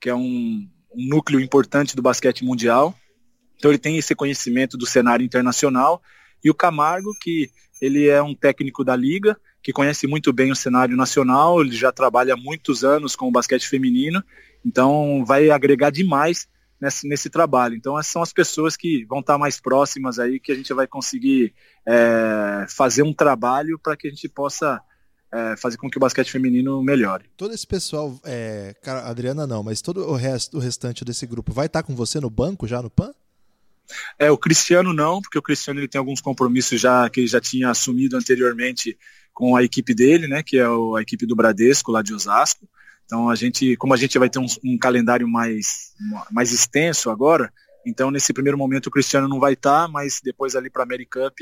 que 0.00 0.10
é 0.10 0.14
um, 0.14 0.68
um 0.92 1.08
núcleo 1.08 1.40
importante 1.40 1.94
do 1.94 2.02
basquete 2.02 2.44
mundial. 2.44 2.94
Então 3.56 3.70
ele 3.70 3.78
tem 3.78 3.96
esse 3.96 4.14
conhecimento 4.14 4.76
do 4.76 4.86
cenário 4.86 5.24
internacional. 5.24 6.02
E 6.42 6.50
o 6.50 6.54
Camargo, 6.54 7.12
que 7.20 7.50
ele 7.80 8.08
é 8.08 8.20
um 8.22 8.34
técnico 8.34 8.84
da 8.84 8.96
Liga, 8.96 9.36
que 9.62 9.72
conhece 9.72 10.06
muito 10.06 10.32
bem 10.32 10.50
o 10.50 10.56
cenário 10.56 10.96
nacional, 10.96 11.60
ele 11.60 11.72
já 11.72 11.92
trabalha 11.92 12.34
há 12.34 12.36
muitos 12.36 12.84
anos 12.84 13.14
com 13.14 13.28
o 13.28 13.32
basquete 13.32 13.68
feminino, 13.68 14.22
então 14.64 15.24
vai 15.24 15.50
agregar 15.50 15.90
demais 15.90 16.48
nesse, 16.80 17.08
nesse 17.08 17.28
trabalho. 17.28 17.74
Então 17.74 17.98
essas 17.98 18.12
são 18.12 18.22
as 18.22 18.32
pessoas 18.32 18.76
que 18.76 19.04
vão 19.06 19.20
estar 19.20 19.38
mais 19.38 19.60
próximas 19.60 20.18
aí, 20.18 20.38
que 20.38 20.52
a 20.52 20.54
gente 20.54 20.72
vai 20.72 20.86
conseguir 20.86 21.54
é, 21.86 22.66
fazer 22.68 23.02
um 23.02 23.12
trabalho 23.12 23.78
para 23.78 23.96
que 23.96 24.08
a 24.08 24.10
gente 24.10 24.28
possa 24.28 24.80
é, 25.32 25.56
fazer 25.56 25.76
com 25.76 25.90
que 25.90 25.98
o 25.98 26.00
basquete 26.00 26.30
feminino 26.30 26.82
melhore. 26.82 27.24
Todo 27.36 27.54
esse 27.54 27.66
pessoal, 27.66 28.18
é, 28.24 28.74
cara, 28.82 29.08
Adriana 29.08 29.46
não, 29.46 29.62
mas 29.62 29.82
todo 29.82 30.06
o 30.06 30.14
resto, 30.14 30.56
o 30.56 30.60
restante 30.60 31.04
desse 31.04 31.26
grupo 31.26 31.52
vai 31.52 31.66
estar 31.66 31.82
com 31.82 31.94
você 31.94 32.20
no 32.20 32.30
banco 32.30 32.66
já 32.66 32.80
no 32.80 32.90
PAN? 32.90 33.12
É, 34.18 34.30
o 34.30 34.36
Cristiano 34.36 34.92
não, 34.92 35.20
porque 35.20 35.38
o 35.38 35.42
Cristiano 35.42 35.80
ele 35.80 35.88
tem 35.88 35.98
alguns 35.98 36.20
compromissos 36.20 36.80
já 36.80 37.08
que 37.08 37.20
ele 37.20 37.26
já 37.26 37.40
tinha 37.40 37.70
assumido 37.70 38.16
anteriormente 38.16 38.98
com 39.32 39.56
a 39.56 39.62
equipe 39.62 39.94
dele, 39.94 40.26
né, 40.26 40.42
que 40.42 40.58
é 40.58 40.68
o, 40.68 40.96
a 40.96 41.02
equipe 41.02 41.24
do 41.24 41.36
Bradesco 41.36 41.92
lá 41.92 42.02
de 42.02 42.12
Osasco. 42.12 42.68
Então 43.08 43.30
a 43.30 43.34
gente, 43.34 43.74
como 43.78 43.94
a 43.94 43.96
gente 43.96 44.18
vai 44.18 44.28
ter 44.28 44.38
um, 44.38 44.44
um, 44.62 44.76
calendário 44.76 45.26
mais 45.26 45.94
mais 46.30 46.52
extenso 46.52 47.08
agora, 47.08 47.50
então 47.86 48.10
nesse 48.10 48.34
primeiro 48.34 48.58
momento 48.58 48.88
o 48.88 48.90
Cristiano 48.90 49.26
não 49.26 49.40
vai 49.40 49.54
estar, 49.54 49.86
tá, 49.86 49.88
mas 49.88 50.20
depois 50.22 50.54
ali 50.54 50.68
para 50.68 50.82
a 50.82 50.84
Americup 50.84 51.34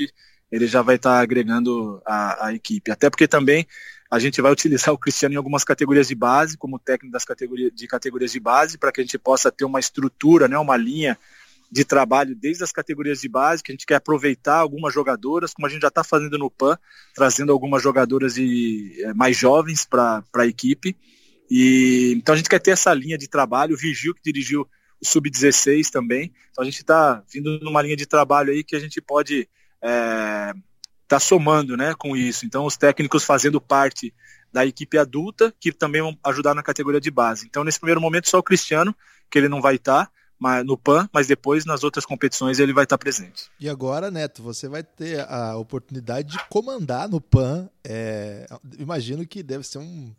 ele 0.49 0.65
já 0.65 0.81
vai 0.81 0.95
estar 0.95 1.17
tá 1.17 1.19
agregando 1.19 2.01
a, 2.05 2.47
a 2.47 2.53
equipe. 2.53 2.89
Até 2.89 3.09
porque 3.09 3.27
também 3.27 3.67
a 4.09 4.17
gente 4.17 4.41
vai 4.41 4.49
utilizar 4.49 4.93
o 4.93 4.97
Cristiano 4.97 5.33
em 5.35 5.37
algumas 5.37 5.65
categorias 5.65 6.07
de 6.07 6.15
base, 6.15 6.57
como 6.57 6.79
técnico 6.79 7.11
das 7.11 7.25
categorias 7.25 7.69
de 7.75 7.85
categorias 7.85 8.31
de 8.31 8.39
base, 8.39 8.77
para 8.77 8.89
que 8.89 9.01
a 9.01 9.03
gente 9.03 9.17
possa 9.17 9.51
ter 9.51 9.65
uma 9.65 9.81
estrutura, 9.81 10.47
né, 10.47 10.57
uma 10.57 10.77
linha 10.77 11.17
de 11.69 11.83
trabalho 11.83 12.33
desde 12.33 12.63
as 12.63 12.71
categorias 12.71 13.19
de 13.19 13.27
base, 13.27 13.61
que 13.61 13.73
a 13.73 13.75
gente 13.75 13.85
quer 13.85 13.95
aproveitar 13.95 14.55
algumas 14.55 14.93
jogadoras, 14.93 15.53
como 15.53 15.67
a 15.67 15.69
gente 15.69 15.81
já 15.81 15.89
está 15.89 16.01
fazendo 16.01 16.37
no 16.37 16.49
PAN, 16.49 16.77
trazendo 17.13 17.51
algumas 17.51 17.83
jogadoras 17.83 18.35
de, 18.35 19.03
é, 19.03 19.13
mais 19.13 19.35
jovens 19.35 19.85
para 19.85 20.23
a 20.33 20.47
equipe. 20.47 20.95
E, 21.49 22.13
então 22.17 22.33
a 22.33 22.37
gente 22.37 22.49
quer 22.49 22.59
ter 22.59 22.71
essa 22.71 22.93
linha 22.93 23.17
de 23.17 23.27
trabalho, 23.27 23.75
o 23.75 23.77
Vigil 23.77 24.13
que 24.13 24.21
dirigiu 24.21 24.67
o 25.01 25.05
Sub-16 25.05 25.89
também. 25.89 26.33
Então 26.51 26.61
a 26.61 26.65
gente 26.65 26.79
está 26.79 27.23
vindo 27.31 27.59
numa 27.59 27.81
linha 27.81 27.95
de 27.95 28.05
trabalho 28.05 28.51
aí 28.51 28.63
que 28.63 28.75
a 28.75 28.79
gente 28.79 28.99
pode 29.01 29.47
é, 29.81 30.53
tá 31.07 31.19
somando 31.19 31.77
né, 31.77 31.93
com 31.97 32.15
isso. 32.15 32.45
Então 32.45 32.65
os 32.65 32.77
técnicos 32.77 33.23
fazendo 33.23 33.61
parte 33.61 34.13
da 34.51 34.65
equipe 34.65 34.97
adulta, 34.97 35.53
que 35.59 35.71
também 35.71 36.01
vão 36.01 36.17
ajudar 36.23 36.53
na 36.53 36.63
categoria 36.63 36.99
de 36.99 37.11
base. 37.11 37.45
Então 37.47 37.63
nesse 37.63 37.79
primeiro 37.79 38.01
momento 38.01 38.29
só 38.29 38.39
o 38.39 38.43
Cristiano, 38.43 38.95
que 39.29 39.37
ele 39.37 39.49
não 39.49 39.61
vai 39.61 39.75
estar, 39.75 40.05
tá, 40.05 40.11
no 40.63 40.77
PAN, 40.77 41.09
mas 41.11 41.27
depois 41.27 41.65
nas 41.65 41.83
outras 41.83 42.05
competições 42.05 42.59
ele 42.59 42.73
vai 42.73 42.83
estar 42.83 42.97
presente. 42.97 43.49
E 43.59 43.67
agora, 43.67 44.11
Neto, 44.11 44.43
você 44.43 44.67
vai 44.67 44.83
ter 44.83 45.19
a 45.27 45.57
oportunidade 45.57 46.33
de 46.33 46.39
comandar 46.49 47.09
no 47.09 47.19
PAN. 47.19 47.69
É, 47.83 48.45
imagino 48.77 49.25
que 49.25 49.41
deve 49.41 49.63
ser 49.63 49.79
um, 49.79 50.13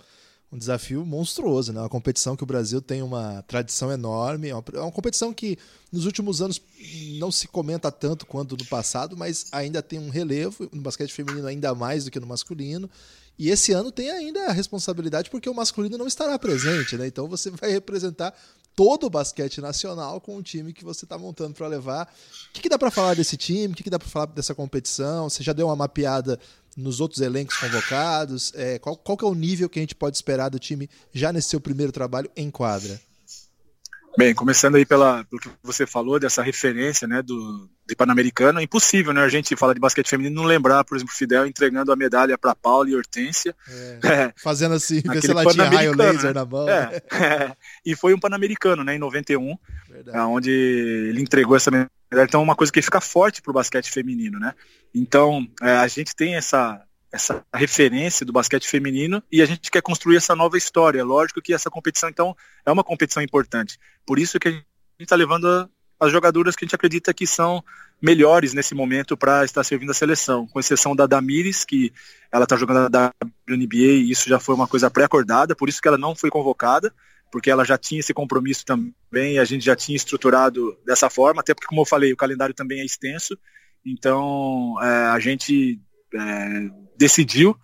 um 0.51 0.57
desafio 0.57 1.05
monstruoso, 1.05 1.73
né? 1.73 1.81
Uma 1.81 1.89
competição 1.89 2.35
que 2.35 2.43
o 2.43 2.47
Brasil 2.47 2.81
tem 2.81 3.03
uma 3.03 3.43
tradição 3.43 3.93
enorme, 3.93 4.49
é 4.49 4.55
uma, 4.55 4.65
é 4.75 4.81
uma 4.81 4.93
competição 4.93 5.33
que 5.33 5.59
nos 5.93 6.07
últimos 6.07 6.41
anos 6.41 6.61
não 7.19 7.31
se 7.31 7.47
comenta 7.47 7.93
tanto 7.93 8.25
quanto 8.25 8.57
no 8.57 8.65
passado, 8.65 9.17
mas 9.17 9.47
ainda 9.53 9.83
tem 9.83 9.99
um 9.99 10.09
relevo, 10.09 10.69
no 10.73 10.81
basquete 10.81 11.13
feminino 11.13 11.47
ainda 11.47 11.75
mais 11.75 12.05
do 12.05 12.11
que 12.11 12.19
no 12.19 12.27
masculino. 12.27 12.89
E 13.39 13.51
esse 13.51 13.73
ano 13.73 13.93
tem 13.93 14.11
ainda 14.11 14.47
a 14.47 14.53
responsabilidade 14.53 15.31
porque 15.31 15.49
o 15.49 15.55
masculino 15.55 15.97
não 15.97 16.07
estará 16.07 16.39
presente, 16.39 16.97
né? 16.97 17.07
Então 17.07 17.29
você 17.29 17.51
vai 17.51 17.71
representar 17.71 18.35
todo 18.75 19.07
o 19.07 19.11
basquete 19.11 19.61
nacional 19.61 20.21
com 20.21 20.37
o 20.37 20.43
time 20.43 20.73
que 20.73 20.85
você 20.85 21.05
está 21.05 21.19
montando 21.19 21.53
para 21.53 21.67
levar. 21.67 22.13
O 22.49 22.53
que, 22.53 22.63
que 22.63 22.69
dá 22.69 22.79
para 22.79 22.91
falar 22.91 23.15
desse 23.15 23.37
time? 23.37 23.75
O 23.75 23.77
que, 23.77 23.83
que 23.83 23.91
dá 23.91 23.99
para 23.99 24.09
falar 24.09 24.27
dessa 24.27 24.55
competição? 24.55 25.29
Você 25.29 25.43
já 25.43 25.53
deu 25.53 25.67
uma 25.67 25.77
mapeada 25.77 26.39
nos 26.79 27.01
outros 27.01 27.21
elencos 27.21 27.57
convocados? 27.57 28.53
É, 28.55 28.79
qual, 28.79 28.97
qual 28.97 29.19
que 29.19 29.25
é 29.25 29.29
o 29.29 29.35
nível 29.35 29.69
que 29.69 29.79
a 29.79 29.83
gente 29.83 29.95
pode 29.95 30.17
esperar 30.17 30.49
do 30.49 30.59
time 30.59 30.89
já 31.13 31.33
nesse 31.33 31.49
seu 31.49 31.61
primeiro 31.61 31.93
trabalho 31.93 32.31
em 32.37 32.51
quadra? 32.51 33.01
Bem, 34.17 34.35
começando 34.35 34.75
aí 34.75 34.85
pela, 34.85 35.23
pelo 35.25 35.41
que 35.41 35.49
você 35.63 35.87
falou, 35.87 36.19
dessa 36.19 36.43
referência 36.43 37.07
né, 37.07 37.23
do, 37.23 37.71
de 37.87 37.95
Pan-Americano, 37.95 38.59
é 38.59 38.65
impossível 38.65 39.13
né, 39.13 39.23
a 39.23 39.29
gente 39.29 39.55
falar 39.55 39.75
de 39.75 39.81
basquete 39.81 40.09
feminino 40.09 40.35
não 40.35 40.43
lembrar, 40.43 40.83
por 40.83 40.97
exemplo, 40.97 41.15
Fidel 41.15 41.47
entregando 41.47 41.93
a 41.93 41.97
medalha 41.97 42.37
para 42.37 42.53
Paula 42.53 42.91
e 42.91 42.97
Hortência. 42.97 43.55
É, 43.69 43.99
é, 44.27 44.33
fazendo 44.37 44.75
assim, 44.75 45.01
ver 45.03 45.21
se 45.21 45.31
ela 45.31 45.47
tinha 45.47 45.69
raio 45.71 45.95
laser 45.95 46.25
né? 46.25 46.33
na 46.33 46.45
mão. 46.45 46.69
É, 46.69 47.01
é, 47.13 47.57
e 47.87 47.95
foi 47.95 48.13
um 48.13 48.19
Pan-Americano 48.19 48.83
né, 48.83 48.97
em 48.97 48.99
91, 48.99 49.57
Verdade. 49.89 50.19
onde 50.19 50.51
ele 50.51 51.23
entregou 51.23 51.55
essa 51.55 51.71
medalha. 51.71 51.89
Então 52.13 52.41
é 52.41 52.45
uma 52.45 52.57
coisa 52.57 52.73
que 52.73 52.83
fica 52.83 53.01
forte 53.01 53.43
para 53.43 53.51
o 53.51 53.55
basquete 53.55 53.91
feminino. 53.91 54.39
Né? 54.39 54.55
Então 54.95 55.47
é, 55.63 55.73
a 55.73 55.87
gente 55.87 56.15
tem 56.15 56.35
essa, 56.35 56.83
essa 57.13 57.45
referência 57.55 58.25
do 58.25 58.33
basquete 58.33 58.67
feminino 58.67 59.23
e 59.31 59.43
a 59.43 59.47
gente 59.47 59.71
quer 59.71 59.83
construir 59.83 60.17
essa 60.17 60.35
nova 60.35 60.57
história. 60.57 61.05
Lógico 61.05 61.43
que 61.43 61.53
essa 61.53 61.71
competição, 61.71 62.09
então, 62.09 62.37
é 62.65 62.73
uma 62.73 62.85
competição 62.85 63.23
importante. 63.23 63.79
Por 64.07 64.19
isso 64.19 64.39
que 64.39 64.49
a 64.49 64.51
gente 64.53 64.65
está 65.01 65.17
levando 65.17 65.69
as 66.01 66.13
jogadoras 66.13 66.55
que 66.55 66.65
a 66.65 66.67
gente 66.67 66.75
acredita 66.75 67.13
que 67.13 67.27
são 67.27 67.63
melhores 68.01 68.55
nesse 68.55 68.75
momento 68.75 69.17
para 69.17 69.45
estar 69.45 69.65
servindo 69.65 69.91
a 69.91 69.95
seleção, 69.95 70.47
com 70.47 70.61
exceção 70.61 70.95
da 70.95 71.07
Damires, 71.07 71.65
que 71.65 71.93
ela 72.31 72.45
está 72.45 72.57
jogando 72.57 72.89
da 72.89 73.13
WNBA 73.49 73.77
e 73.77 74.11
isso 74.11 74.29
já 74.29 74.39
foi 74.39 74.55
uma 74.55 74.69
coisa 74.69 74.89
pré-acordada, 74.89 75.57
por 75.57 75.69
isso 75.69 75.83
que 75.83 75.89
ela 75.89 75.99
não 75.99 76.15
foi 76.15 76.31
convocada, 76.31 76.95
porque 77.31 77.51
ela 77.51 77.65
já 77.65 77.77
tinha 77.77 78.01
esse 78.01 78.15
compromisso 78.15 78.65
também, 78.65 79.39
a 79.39 79.45
gente 79.45 79.65
já 79.65 79.77
tinha 79.77 79.97
estruturado 79.97 80.77
dessa 80.85 81.11
forma, 81.11 81.41
até 81.41 81.55
porque, 81.55 81.67
como 81.67 81.83
eu 81.83 81.87
falei, 81.87 82.13
o 82.13 82.17
calendário 82.17 82.55
também 82.55 82.81
é 82.81 82.85
extenso, 82.85 83.39
então 83.85 84.75
é, 84.83 85.07
a 85.07 85.19
gente 85.19 85.81
é, 86.15 86.71
decidiu 86.97 87.57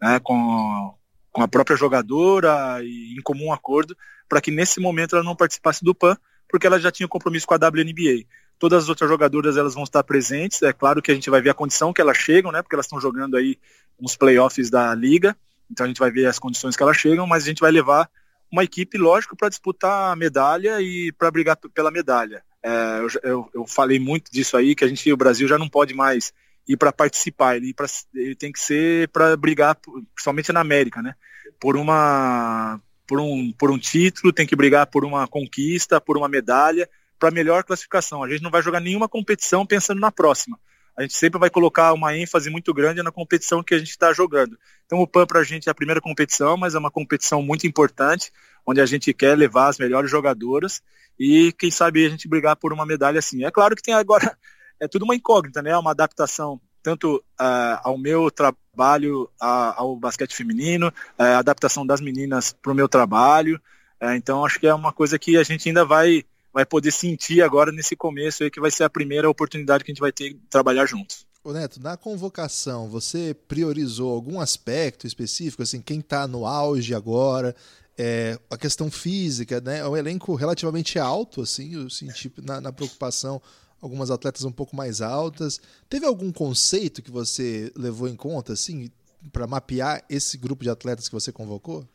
né, 0.00 0.18
com, 0.20 0.94
com 1.32 1.42
a 1.42 1.48
própria 1.48 1.76
jogadora 1.76 2.82
e 2.82 3.14
em 3.18 3.22
comum 3.22 3.52
acordo 3.52 3.96
para 4.28 4.40
que 4.40 4.50
nesse 4.50 4.80
momento 4.80 5.16
ela 5.16 5.24
não 5.24 5.34
participasse 5.34 5.84
do 5.84 5.94
PAN, 5.94 6.16
porque 6.48 6.66
ela 6.66 6.78
já 6.78 6.90
tinha 6.90 7.08
compromisso 7.08 7.46
com 7.46 7.54
a 7.54 7.56
WNBA. 7.56 8.24
Todas 8.60 8.84
as 8.84 8.88
outras 8.88 9.08
jogadoras 9.10 9.56
elas 9.56 9.74
vão 9.74 9.82
estar 9.82 10.04
presentes. 10.04 10.62
É 10.62 10.72
claro 10.72 11.02
que 11.02 11.10
a 11.10 11.14
gente 11.14 11.30
vai 11.30 11.40
ver 11.40 11.50
a 11.50 11.54
condição 11.54 11.92
que 11.92 12.00
elas 12.00 12.16
chegam, 12.16 12.52
né? 12.52 12.62
Porque 12.62 12.76
elas 12.76 12.86
estão 12.86 13.00
jogando 13.00 13.36
aí 13.36 13.58
uns 13.98 14.16
playoffs 14.16 14.70
da 14.70 14.94
liga. 14.94 15.36
Então 15.70 15.84
a 15.84 15.88
gente 15.88 15.98
vai 15.98 16.10
ver 16.10 16.26
as 16.26 16.38
condições 16.38 16.76
que 16.76 16.82
elas 16.82 16.96
chegam, 16.96 17.26
mas 17.26 17.44
a 17.44 17.46
gente 17.46 17.60
vai 17.60 17.70
levar 17.70 18.08
uma 18.50 18.64
equipe, 18.64 18.98
lógico, 18.98 19.36
para 19.36 19.48
disputar 19.48 20.12
a 20.12 20.16
medalha 20.16 20.80
e 20.80 21.12
para 21.12 21.30
brigar 21.30 21.56
pela 21.56 21.90
medalha. 21.90 22.42
É, 22.62 23.00
eu, 23.00 23.08
eu, 23.22 23.50
eu, 23.54 23.66
falei 23.66 23.98
muito 23.98 24.30
disso 24.30 24.56
aí, 24.56 24.74
que 24.74 24.84
a 24.84 24.88
gente, 24.88 25.12
o 25.12 25.16
Brasil 25.16 25.48
já 25.48 25.58
não 25.58 25.68
pode 25.68 25.94
mais 25.94 26.32
ir 26.68 26.76
para 26.76 26.92
participar, 26.92 27.56
ele, 27.56 27.72
pra, 27.72 27.86
ele 28.14 28.34
tem 28.34 28.52
que 28.52 28.60
ser 28.60 29.08
para 29.08 29.36
brigar, 29.36 29.76
principalmente 30.14 30.52
na 30.52 30.60
América, 30.60 31.00
né? 31.00 31.14
Por 31.58 31.76
uma 31.76 32.80
por 33.06 33.18
um, 33.18 33.50
por 33.58 33.72
um 33.72 33.78
título, 33.78 34.32
tem 34.32 34.46
que 34.46 34.54
brigar 34.54 34.86
por 34.86 35.04
uma 35.04 35.26
conquista, 35.26 36.00
por 36.00 36.16
uma 36.16 36.28
medalha, 36.28 36.88
para 37.18 37.32
melhor 37.32 37.64
classificação. 37.64 38.22
A 38.22 38.28
gente 38.28 38.40
não 38.40 38.52
vai 38.52 38.62
jogar 38.62 38.78
nenhuma 38.78 39.08
competição 39.08 39.66
pensando 39.66 40.00
na 40.00 40.12
próxima. 40.12 40.60
A 40.96 41.02
gente 41.02 41.14
sempre 41.14 41.38
vai 41.38 41.50
colocar 41.50 41.92
uma 41.92 42.16
ênfase 42.16 42.50
muito 42.50 42.72
grande 42.74 43.02
na 43.02 43.10
competição 43.10 43.62
que 43.62 43.74
a 43.74 43.78
gente 43.78 43.90
está 43.90 44.12
jogando. 44.12 44.58
Então 44.86 45.00
o 45.00 45.06
PAN 45.06 45.26
para 45.26 45.40
a 45.40 45.44
gente 45.44 45.68
é 45.68 45.70
a 45.72 45.74
primeira 45.74 46.00
competição, 46.00 46.56
mas 46.56 46.74
é 46.74 46.78
uma 46.78 46.90
competição 46.90 47.42
muito 47.42 47.66
importante, 47.66 48.30
onde 48.66 48.80
a 48.80 48.86
gente 48.86 49.12
quer 49.14 49.36
levar 49.36 49.68
as 49.68 49.78
melhores 49.78 50.10
jogadoras 50.10 50.82
e 51.18 51.52
quem 51.58 51.70
sabe 51.70 52.04
a 52.04 52.08
gente 52.08 52.28
brigar 52.28 52.56
por 52.56 52.72
uma 52.72 52.86
medalha 52.86 53.18
assim. 53.18 53.44
É 53.44 53.50
claro 53.50 53.76
que 53.76 53.82
tem 53.82 53.94
agora, 53.94 54.36
é 54.80 54.88
tudo 54.88 55.04
uma 55.04 55.14
incógnita, 55.14 55.62
né? 55.62 55.70
É 55.70 55.78
uma 55.78 55.90
adaptação 55.90 56.60
tanto 56.82 57.16
uh, 57.16 57.80
ao 57.82 57.98
meu 57.98 58.30
trabalho 58.30 59.24
uh, 59.40 59.74
ao 59.76 59.96
basquete 59.96 60.34
feminino, 60.34 60.88
uh, 60.88 61.22
a 61.22 61.38
adaptação 61.38 61.86
das 61.86 62.00
meninas 62.00 62.52
para 62.52 62.72
o 62.72 62.74
meu 62.74 62.88
trabalho. 62.88 63.60
É, 64.00 64.16
então 64.16 64.44
acho 64.44 64.58
que 64.58 64.66
é 64.66 64.74
uma 64.74 64.92
coisa 64.92 65.18
que 65.18 65.36
a 65.36 65.42
gente 65.42 65.68
ainda 65.68 65.84
vai 65.84 66.24
vai 66.52 66.66
poder 66.66 66.92
sentir 66.92 67.42
agora 67.42 67.72
nesse 67.72 67.96
começo 67.96 68.42
aí 68.42 68.50
que 68.50 68.60
vai 68.60 68.70
ser 68.70 68.84
a 68.84 68.90
primeira 68.90 69.28
oportunidade 69.28 69.84
que 69.84 69.90
a 69.90 69.94
gente 69.94 70.00
vai 70.00 70.12
ter 70.12 70.34
de 70.34 70.40
trabalhar 70.48 70.86
juntos. 70.86 71.26
Ô 71.42 71.52
Neto, 71.52 71.80
na 71.80 71.96
convocação, 71.96 72.88
você 72.88 73.34
priorizou 73.48 74.12
algum 74.12 74.40
aspecto 74.40 75.06
específico, 75.06 75.62
assim, 75.62 75.80
quem 75.80 76.00
está 76.00 76.26
no 76.26 76.44
auge 76.44 76.94
agora, 76.94 77.56
é, 77.96 78.38
a 78.50 78.58
questão 78.58 78.90
física, 78.90 79.60
né? 79.60 79.78
É 79.78 79.88
um 79.88 79.96
elenco 79.96 80.34
relativamente 80.34 80.98
alto, 80.98 81.40
assim, 81.40 81.74
eu 81.74 81.88
senti 81.88 82.30
na, 82.42 82.60
na 82.60 82.72
preocupação 82.72 83.40
algumas 83.80 84.10
atletas 84.10 84.44
um 84.44 84.52
pouco 84.52 84.76
mais 84.76 85.00
altas. 85.00 85.60
Teve 85.88 86.04
algum 86.04 86.30
conceito 86.30 87.00
que 87.00 87.10
você 87.10 87.72
levou 87.74 88.06
em 88.06 88.16
conta, 88.16 88.52
assim, 88.52 88.90
para 89.32 89.46
mapear 89.46 90.04
esse 90.10 90.36
grupo 90.36 90.62
de 90.62 90.70
atletas 90.70 91.08
que 91.08 91.14
você 91.14 91.32
convocou? 91.32 91.88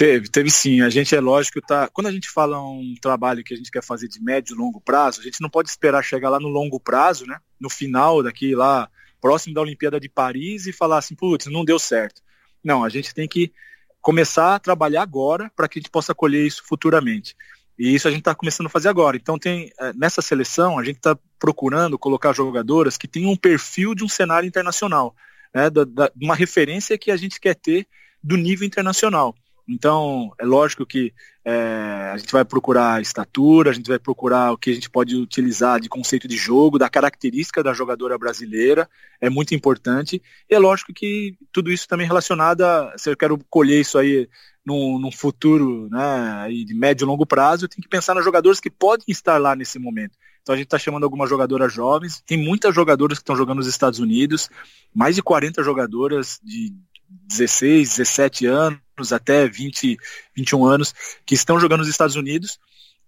Teve, 0.00 0.30
teve 0.30 0.50
sim. 0.50 0.80
A 0.80 0.88
gente 0.88 1.14
é 1.14 1.20
lógico, 1.20 1.60
tá. 1.60 1.86
Quando 1.92 2.06
a 2.06 2.10
gente 2.10 2.26
fala 2.30 2.58
um 2.58 2.94
trabalho 3.02 3.44
que 3.44 3.52
a 3.52 3.56
gente 3.58 3.70
quer 3.70 3.84
fazer 3.84 4.08
de 4.08 4.18
médio 4.18 4.54
e 4.54 4.58
longo 4.58 4.80
prazo, 4.80 5.20
a 5.20 5.22
gente 5.22 5.42
não 5.42 5.50
pode 5.50 5.68
esperar 5.68 6.02
chegar 6.02 6.30
lá 6.30 6.40
no 6.40 6.48
longo 6.48 6.80
prazo, 6.80 7.26
né? 7.26 7.38
No 7.60 7.68
final 7.68 8.22
daqui 8.22 8.54
lá, 8.54 8.88
próximo 9.20 9.52
da 9.52 9.60
Olimpíada 9.60 10.00
de 10.00 10.08
Paris 10.08 10.66
e 10.66 10.72
falar 10.72 10.96
assim, 10.96 11.14
putz, 11.14 11.48
não 11.48 11.66
deu 11.66 11.78
certo. 11.78 12.22
Não, 12.64 12.82
a 12.82 12.88
gente 12.88 13.12
tem 13.12 13.28
que 13.28 13.52
começar 14.00 14.54
a 14.54 14.58
trabalhar 14.58 15.02
agora 15.02 15.52
para 15.54 15.68
que 15.68 15.78
a 15.78 15.82
gente 15.82 15.90
possa 15.90 16.14
colher 16.14 16.46
isso 16.46 16.62
futuramente. 16.64 17.36
E 17.78 17.94
isso 17.94 18.08
a 18.08 18.10
gente 18.10 18.20
está 18.20 18.34
começando 18.34 18.68
a 18.68 18.70
fazer 18.70 18.88
agora. 18.88 19.18
Então 19.18 19.38
tem 19.38 19.70
eh, 19.78 19.92
nessa 19.94 20.22
seleção 20.22 20.78
a 20.78 20.82
gente 20.82 20.96
está 20.96 21.14
procurando 21.38 21.98
colocar 21.98 22.32
jogadoras 22.32 22.96
que 22.96 23.06
tenham 23.06 23.32
um 23.32 23.36
perfil 23.36 23.94
de 23.94 24.02
um 24.02 24.08
cenário 24.08 24.48
internacional, 24.48 25.14
né? 25.54 25.68
Da, 25.68 25.84
da, 25.84 26.10
uma 26.18 26.34
referência 26.34 26.96
que 26.96 27.10
a 27.10 27.18
gente 27.18 27.38
quer 27.38 27.54
ter 27.54 27.86
do 28.24 28.38
nível 28.38 28.66
internacional. 28.66 29.34
Então, 29.68 30.32
é 30.38 30.44
lógico 30.44 30.84
que 30.84 31.12
é, 31.44 32.10
a 32.12 32.16
gente 32.18 32.32
vai 32.32 32.44
procurar 32.44 33.00
estatura, 33.00 33.70
a 33.70 33.72
gente 33.72 33.88
vai 33.88 33.98
procurar 33.98 34.52
o 34.52 34.58
que 34.58 34.70
a 34.70 34.74
gente 34.74 34.90
pode 34.90 35.16
utilizar 35.16 35.80
de 35.80 35.88
conceito 35.88 36.28
de 36.28 36.36
jogo, 36.36 36.78
da 36.78 36.88
característica 36.88 37.62
da 37.62 37.72
jogadora 37.72 38.18
brasileira, 38.18 38.88
é 39.20 39.30
muito 39.30 39.54
importante. 39.54 40.22
E 40.48 40.54
é 40.54 40.58
lógico 40.58 40.92
que 40.92 41.36
tudo 41.52 41.70
isso 41.70 41.88
também 41.88 42.06
relacionado 42.06 42.62
a, 42.62 42.94
se 42.96 43.10
eu 43.10 43.16
quero 43.16 43.38
colher 43.48 43.80
isso 43.80 43.98
aí 43.98 44.28
num, 44.64 44.98
num 44.98 45.12
futuro 45.12 45.88
né, 45.90 46.48
de 46.48 46.74
médio 46.74 47.04
e 47.04 47.06
longo 47.06 47.26
prazo, 47.26 47.64
eu 47.64 47.68
tenho 47.68 47.82
que 47.82 47.88
pensar 47.88 48.14
nos 48.14 48.24
jogadores 48.24 48.60
que 48.60 48.70
podem 48.70 49.04
estar 49.08 49.38
lá 49.38 49.56
nesse 49.56 49.78
momento. 49.78 50.16
Então 50.42 50.54
a 50.54 50.56
gente 50.56 50.66
está 50.66 50.78
chamando 50.78 51.04
algumas 51.04 51.28
jogadoras 51.28 51.72
jovens, 51.72 52.22
tem 52.26 52.38
muitas 52.38 52.74
jogadoras 52.74 53.18
que 53.18 53.22
estão 53.22 53.36
jogando 53.36 53.58
nos 53.58 53.66
Estados 53.66 53.98
Unidos, 53.98 54.48
mais 54.94 55.14
de 55.14 55.22
40 55.22 55.62
jogadoras 55.62 56.40
de 56.42 56.74
16, 57.10 57.96
17 57.96 58.46
anos, 58.46 59.12
até 59.12 59.48
20, 59.48 59.96
21 60.36 60.64
anos, 60.64 60.94
que 61.26 61.34
estão 61.34 61.58
jogando 61.58 61.80
nos 61.80 61.88
Estados 61.88 62.16
Unidos, 62.16 62.58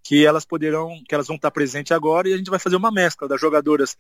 que 0.03 0.27
elas 0.27 0.45
poderão, 0.45 1.01
que 1.09 1.15
elas 1.15 1.27
vão 1.27 1.37
estar 1.37 1.51
presentes 1.51 1.93
agora 1.93 2.29
e 2.29 2.35
a 2.35 2.37
gente 2.37 2.51
vai 2.51 2.59
fazer 2.59 2.77
uma 2.77 2.91
mescla 2.91 3.29
das 3.29 3.41
jogadoras 3.41 3.97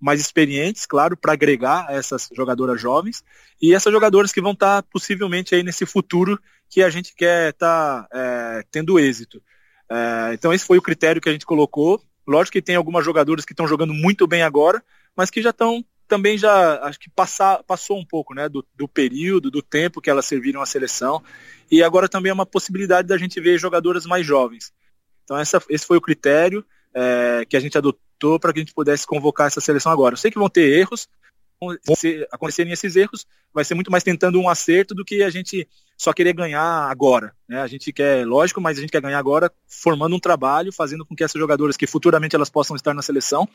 mais 0.00 0.20
experientes, 0.20 0.84
claro, 0.84 1.16
para 1.16 1.32
agregar 1.32 1.86
essas 1.88 2.28
jogadoras 2.32 2.80
jovens 2.80 3.24
e 3.62 3.74
essas 3.74 3.92
jogadoras 3.92 4.32
que 4.32 4.40
vão 4.40 4.52
estar 4.52 4.82
possivelmente 4.84 5.54
aí 5.54 5.62
nesse 5.62 5.86
futuro 5.86 6.38
que 6.68 6.82
a 6.82 6.90
gente 6.90 7.14
quer 7.14 7.50
estar 7.50 8.06
é, 8.12 8.64
tendo 8.70 8.98
êxito. 8.98 9.42
É, 9.90 10.32
então 10.34 10.52
esse 10.52 10.66
foi 10.66 10.76
o 10.78 10.82
critério 10.82 11.22
que 11.22 11.28
a 11.28 11.32
gente 11.32 11.46
colocou. 11.46 12.02
Lógico 12.26 12.54
que 12.54 12.62
tem 12.62 12.76
algumas 12.76 13.04
jogadoras 13.04 13.44
que 13.44 13.52
estão 13.52 13.68
jogando 13.68 13.94
muito 13.94 14.26
bem 14.26 14.42
agora, 14.42 14.82
mas 15.16 15.30
que 15.30 15.40
já 15.40 15.50
estão 15.50 15.84
também 16.06 16.38
já 16.38 16.80
acho 16.84 16.98
que 16.98 17.10
passar, 17.10 17.62
passou 17.64 17.98
um 17.98 18.04
pouco 18.04 18.34
né, 18.34 18.48
do, 18.48 18.64
do, 18.74 18.88
período, 18.88 19.50
do 19.50 19.62
tempo 19.62 20.00
que 20.00 20.10
elas 20.10 20.26
serviram 20.26 20.60
à 20.60 20.66
seleção. 20.66 21.22
E 21.70 21.82
agora 21.82 22.08
também 22.08 22.30
é 22.30 22.34
uma 22.34 22.46
possibilidade 22.46 23.08
da 23.08 23.18
gente 23.18 23.40
ver 23.40 23.58
jogadoras 23.58 24.06
mais 24.06 24.24
jovens. 24.24 24.72
Então 25.24 25.36
essa, 25.36 25.62
esse 25.68 25.86
foi 25.86 25.96
o 25.96 26.00
critério 26.00 26.64
é, 26.94 27.44
que 27.48 27.56
a 27.56 27.60
gente 27.60 27.76
adotou 27.76 28.38
para 28.40 28.52
que 28.52 28.60
a 28.60 28.62
gente 28.62 28.74
pudesse 28.74 29.06
convocar 29.06 29.48
essa 29.48 29.60
seleção 29.60 29.90
agora. 29.92 30.14
Eu 30.14 30.18
sei 30.18 30.30
que 30.30 30.38
vão 30.38 30.48
ter 30.48 30.78
erros, 30.78 31.08
se 31.96 32.26
acontecerem 32.30 32.72
esses 32.72 32.96
erros, 32.96 33.26
vai 33.52 33.64
ser 33.64 33.74
muito 33.74 33.90
mais 33.90 34.04
tentando 34.04 34.38
um 34.38 34.48
acerto 34.48 34.94
do 34.94 35.04
que 35.04 35.22
a 35.22 35.30
gente 35.30 35.66
só 35.96 36.12
querer 36.12 36.34
ganhar 36.34 36.62
agora. 36.62 37.32
Né? 37.48 37.60
A 37.60 37.66
gente 37.66 37.92
quer, 37.92 38.26
lógico, 38.26 38.60
mas 38.60 38.76
a 38.76 38.80
gente 38.80 38.90
quer 38.90 39.00
ganhar 39.00 39.18
agora 39.18 39.50
formando 39.66 40.14
um 40.14 40.20
trabalho, 40.20 40.72
fazendo 40.72 41.04
com 41.04 41.16
que 41.16 41.24
essas 41.24 41.40
jogadoras 41.40 41.76
que 41.76 41.86
futuramente 41.86 42.36
elas 42.36 42.50
possam 42.50 42.76
estar 42.76 42.92
na 42.92 43.02
seleção, 43.02 43.48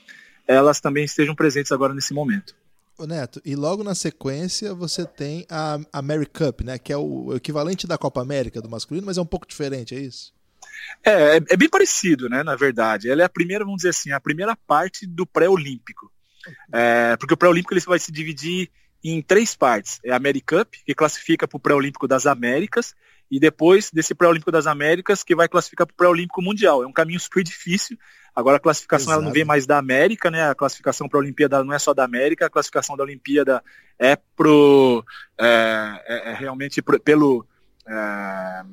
elas 0.47 0.79
também 0.79 1.05
estejam 1.05 1.35
presentes 1.35 1.71
agora 1.71 1.93
nesse 1.93 2.13
momento. 2.13 2.55
Ô 2.97 3.05
Neto, 3.05 3.41
e 3.43 3.55
logo 3.55 3.83
na 3.83 3.95
sequência 3.95 4.73
você 4.75 5.05
tem 5.05 5.45
a, 5.49 5.79
a 5.91 6.01
Mary 6.01 6.25
Cup, 6.25 6.61
né? 6.61 6.77
Que 6.77 6.93
é 6.93 6.97
o 6.97 7.33
equivalente 7.35 7.87
da 7.87 7.97
Copa 7.97 8.21
América 8.21 8.61
do 8.61 8.69
masculino, 8.69 9.07
mas 9.07 9.17
é 9.17 9.21
um 9.21 9.25
pouco 9.25 9.47
diferente, 9.47 9.95
é 9.95 9.99
isso? 9.99 10.33
É, 11.03 11.37
é, 11.37 11.41
é 11.49 11.57
bem 11.57 11.69
parecido, 11.69 12.29
né? 12.29 12.43
Na 12.43 12.55
verdade. 12.55 13.09
Ela 13.09 13.23
é 13.23 13.25
a 13.25 13.29
primeira, 13.29 13.63
vamos 13.63 13.77
dizer 13.77 13.89
assim, 13.89 14.11
a 14.11 14.19
primeira 14.19 14.55
parte 14.55 15.07
do 15.07 15.25
pré-olímpico. 15.25 16.11
É, 16.71 17.15
porque 17.17 17.33
o 17.33 17.37
pré-olímpico 17.37 17.73
ele 17.73 17.81
vai 17.81 17.99
se 17.99 18.11
dividir 18.11 18.69
em 19.03 19.21
três 19.21 19.55
partes. 19.55 19.99
É 20.03 20.11
a 20.11 20.19
Mary 20.19 20.41
Cup, 20.41 20.73
que 20.85 20.93
classifica 20.93 21.47
para 21.47 21.57
o 21.57 21.59
pré-olímpico 21.59 22.07
das 22.07 22.25
Américas, 22.25 22.93
e 23.29 23.39
depois 23.39 23.89
desse 23.91 24.13
pré-olímpico 24.13 24.51
das 24.51 24.67
Américas, 24.67 25.23
que 25.23 25.35
vai 25.35 25.47
classificar 25.47 25.87
para 25.87 25.93
o 25.93 25.97
pré-olímpico 25.97 26.41
mundial. 26.41 26.83
É 26.83 26.87
um 26.87 26.93
caminho 26.93 27.19
super 27.19 27.43
difícil, 27.43 27.97
Agora 28.35 28.57
a 28.57 28.59
classificação 28.59 29.11
ela 29.11 29.21
não 29.21 29.31
vem 29.31 29.43
mais 29.43 29.65
da 29.65 29.77
América, 29.77 30.31
né? 30.31 30.49
A 30.49 30.55
classificação 30.55 31.07
para 31.09 31.19
a 31.19 31.21
Olimpíada 31.21 31.63
não 31.63 31.73
é 31.73 31.79
só 31.79 31.93
da 31.93 32.05
América, 32.05 32.45
a 32.45 32.49
classificação 32.49 32.95
da 32.95 33.03
Olimpíada 33.03 33.61
é 33.99 34.15
pro 34.15 35.03
é, 35.37 36.01
é, 36.07 36.31
é 36.31 36.33
realmente 36.33 36.81
pro, 36.81 36.99
pelo 36.99 37.45
é, 37.85 38.63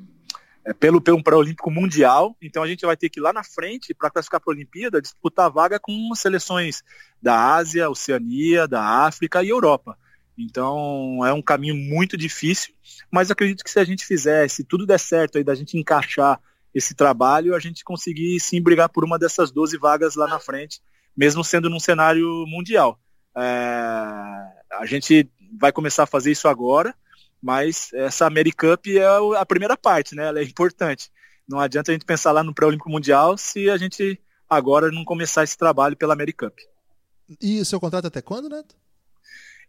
é 0.65 0.73
pelo 0.73 1.01
pelo 1.01 1.21
pré-olímpico 1.21 1.69
mundial. 1.69 2.37
Então 2.41 2.63
a 2.63 2.67
gente 2.67 2.85
vai 2.85 2.95
ter 2.95 3.09
que 3.09 3.19
ir 3.19 3.23
lá 3.23 3.33
na 3.33 3.43
frente 3.43 3.93
para 3.93 4.09
classificar 4.09 4.39
para 4.39 4.53
a 4.53 4.55
Olimpíada 4.55 5.01
disputar 5.01 5.47
a 5.47 5.49
vaga 5.49 5.77
com 5.77 6.09
seleções 6.15 6.81
da 7.21 7.55
Ásia, 7.55 7.89
Oceania, 7.89 8.65
da 8.65 8.81
África 8.81 9.43
e 9.43 9.49
Europa. 9.49 9.97
Então 10.37 11.19
é 11.25 11.33
um 11.33 11.41
caminho 11.41 11.75
muito 11.75 12.15
difícil, 12.15 12.73
mas 13.11 13.29
acredito 13.29 13.61
que 13.61 13.69
se 13.69 13.77
a 13.77 13.83
gente 13.83 14.05
fizer, 14.05 14.49
se 14.49 14.63
tudo 14.63 14.85
der 14.85 14.99
certo 14.99 15.37
aí 15.37 15.43
da 15.43 15.53
gente 15.53 15.77
encaixar 15.77 16.39
esse 16.73 16.93
trabalho, 16.93 17.55
a 17.55 17.59
gente 17.59 17.83
conseguir 17.83 18.39
sim 18.39 18.61
brigar 18.61 18.89
por 18.89 19.03
uma 19.03 19.17
dessas 19.17 19.51
12 19.51 19.77
vagas 19.77 20.15
lá 20.15 20.27
na 20.27 20.39
frente, 20.39 20.81
mesmo 21.15 21.43
sendo 21.43 21.69
num 21.69 21.79
cenário 21.79 22.45
mundial. 22.47 22.99
É, 23.35 23.41
a 23.41 24.85
gente 24.85 25.29
vai 25.59 25.71
começar 25.71 26.03
a 26.03 26.07
fazer 26.07 26.31
isso 26.31 26.47
agora, 26.47 26.93
mas 27.41 27.91
essa 27.93 28.27
AmeriCup 28.27 28.97
é 28.97 29.05
a 29.37 29.45
primeira 29.45 29.75
parte, 29.77 30.15
né? 30.15 30.27
Ela 30.27 30.39
é 30.39 30.43
importante. 30.43 31.09
Não 31.47 31.59
adianta 31.59 31.91
a 31.91 31.93
gente 31.93 32.05
pensar 32.05 32.31
lá 32.31 32.43
no 32.43 32.53
pré-olímpico 32.53 32.89
mundial 32.89 33.37
se 33.37 33.69
a 33.69 33.77
gente 33.77 34.21
agora 34.49 34.91
não 34.91 35.03
começar 35.03 35.43
esse 35.43 35.57
trabalho 35.57 35.95
pela 35.95 36.13
AmeriCup. 36.13 36.55
E 37.41 37.59
o 37.59 37.65
seu 37.65 37.79
contrato 37.79 38.07
até 38.07 38.21
quando, 38.21 38.49
Neto? 38.49 38.75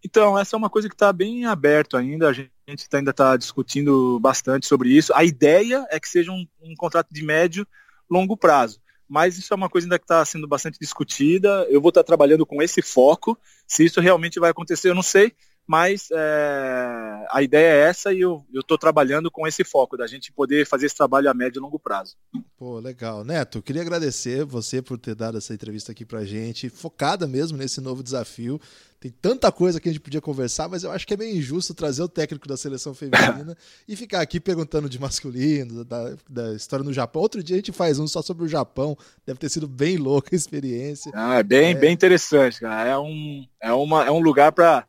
Então, 0.04 0.38
essa 0.38 0.56
é 0.56 0.58
uma 0.58 0.70
coisa 0.70 0.88
que 0.88 0.94
está 0.94 1.12
bem 1.12 1.44
aberto 1.44 1.96
ainda, 1.96 2.28
a 2.28 2.32
gente 2.32 2.50
ainda 2.92 3.11
está 3.11 3.37
discutindo 3.37 4.18
bastante 4.20 4.66
sobre 4.66 4.90
isso. 4.90 5.12
A 5.14 5.24
ideia 5.24 5.87
é 5.90 5.98
que 5.98 6.09
seja 6.09 6.30
um, 6.30 6.46
um 6.62 6.74
contrato 6.74 7.09
de 7.11 7.22
médio, 7.22 7.66
longo 8.11 8.37
prazo, 8.37 8.80
mas 9.09 9.37
isso 9.38 9.52
é 9.52 9.56
uma 9.56 9.68
coisa 9.68 9.87
ainda 9.87 9.98
que 9.98 10.04
está 10.04 10.24
sendo 10.24 10.46
bastante 10.46 10.78
discutida. 10.78 11.66
Eu 11.68 11.80
vou 11.80 11.88
estar 11.88 12.02
tá 12.02 12.06
trabalhando 12.06 12.46
com 12.46 12.62
esse 12.62 12.80
foco. 12.80 13.37
Se 13.66 13.85
isso 13.85 14.00
realmente 14.00 14.38
vai 14.38 14.50
acontecer, 14.50 14.88
eu 14.88 14.94
não 14.94 15.02
sei, 15.02 15.33
mas 15.70 16.09
é, 16.11 17.26
a 17.30 17.40
ideia 17.44 17.74
é 17.74 17.88
essa 17.88 18.12
e 18.12 18.22
eu 18.22 18.44
estou 18.52 18.76
trabalhando 18.76 19.30
com 19.30 19.46
esse 19.46 19.62
foco, 19.62 19.96
da 19.96 20.04
gente 20.04 20.33
poder 20.33 20.66
fazer 20.66 20.87
esse 20.87 20.96
trabalho 20.96 21.30
a 21.30 21.33
médio 21.33 21.61
e 21.61 21.62
longo 21.62 21.78
prazo. 21.78 22.16
Pô, 22.59 22.80
legal. 22.80 23.22
Neto, 23.22 23.62
queria 23.62 23.83
agradecer 23.83 24.44
você 24.44 24.83
por 24.83 24.98
ter 24.98 25.14
dado 25.14 25.38
essa 25.38 25.54
entrevista 25.54 25.92
aqui 25.92 26.04
pra 26.04 26.24
gente, 26.24 26.68
focada 26.68 27.24
mesmo 27.24 27.56
nesse 27.56 27.80
novo 27.80 28.02
desafio. 28.02 28.61
Tem 28.98 29.12
tanta 29.12 29.52
coisa 29.52 29.80
que 29.80 29.88
a 29.88 29.92
gente 29.92 30.02
podia 30.02 30.20
conversar, 30.20 30.68
mas 30.68 30.83
eu 30.83 30.90
acho 30.90 31.06
que 31.06 31.14
é 31.14 31.16
meio 31.16 31.37
injusto 31.37 31.72
trazer 31.72 32.02
o 32.02 32.09
técnico 32.09 32.48
da 32.48 32.56
seleção 32.56 32.92
feminina 32.92 33.56
e 33.87 33.94
ficar 33.94 34.20
aqui 34.20 34.40
perguntando 34.40 34.90
de 34.90 34.98
masculino, 34.98 35.85
da, 35.85 36.16
da, 36.28 36.52
história 36.52 36.85
no 36.85 36.92
Japão. 36.92 37.22
Outro 37.22 37.44
dia 37.44 37.54
a 37.54 37.59
gente 37.59 37.70
faz 37.70 38.00
um 38.00 38.09
só 38.09 38.20
sobre 38.20 38.44
o 38.44 38.48
Japão, 38.48 38.98
deve 39.24 39.38
ter 39.38 39.48
sido 39.48 39.68
bem 39.68 39.96
louca 39.96 40.30
a 40.33 40.37
experiência. 40.37 41.12
Ah, 41.14 41.38
é 41.38 41.42
bem, 41.44 41.70
é... 41.70 41.74
bem 41.74 41.92
interessante, 41.92 42.61
cara. 42.61 42.90
É 42.90 42.98
um, 42.98 43.46
é 43.62 43.72
uma, 43.72 44.04
é 44.04 44.11
um 44.11 44.20
lugar 44.20 44.50
para 44.50 44.85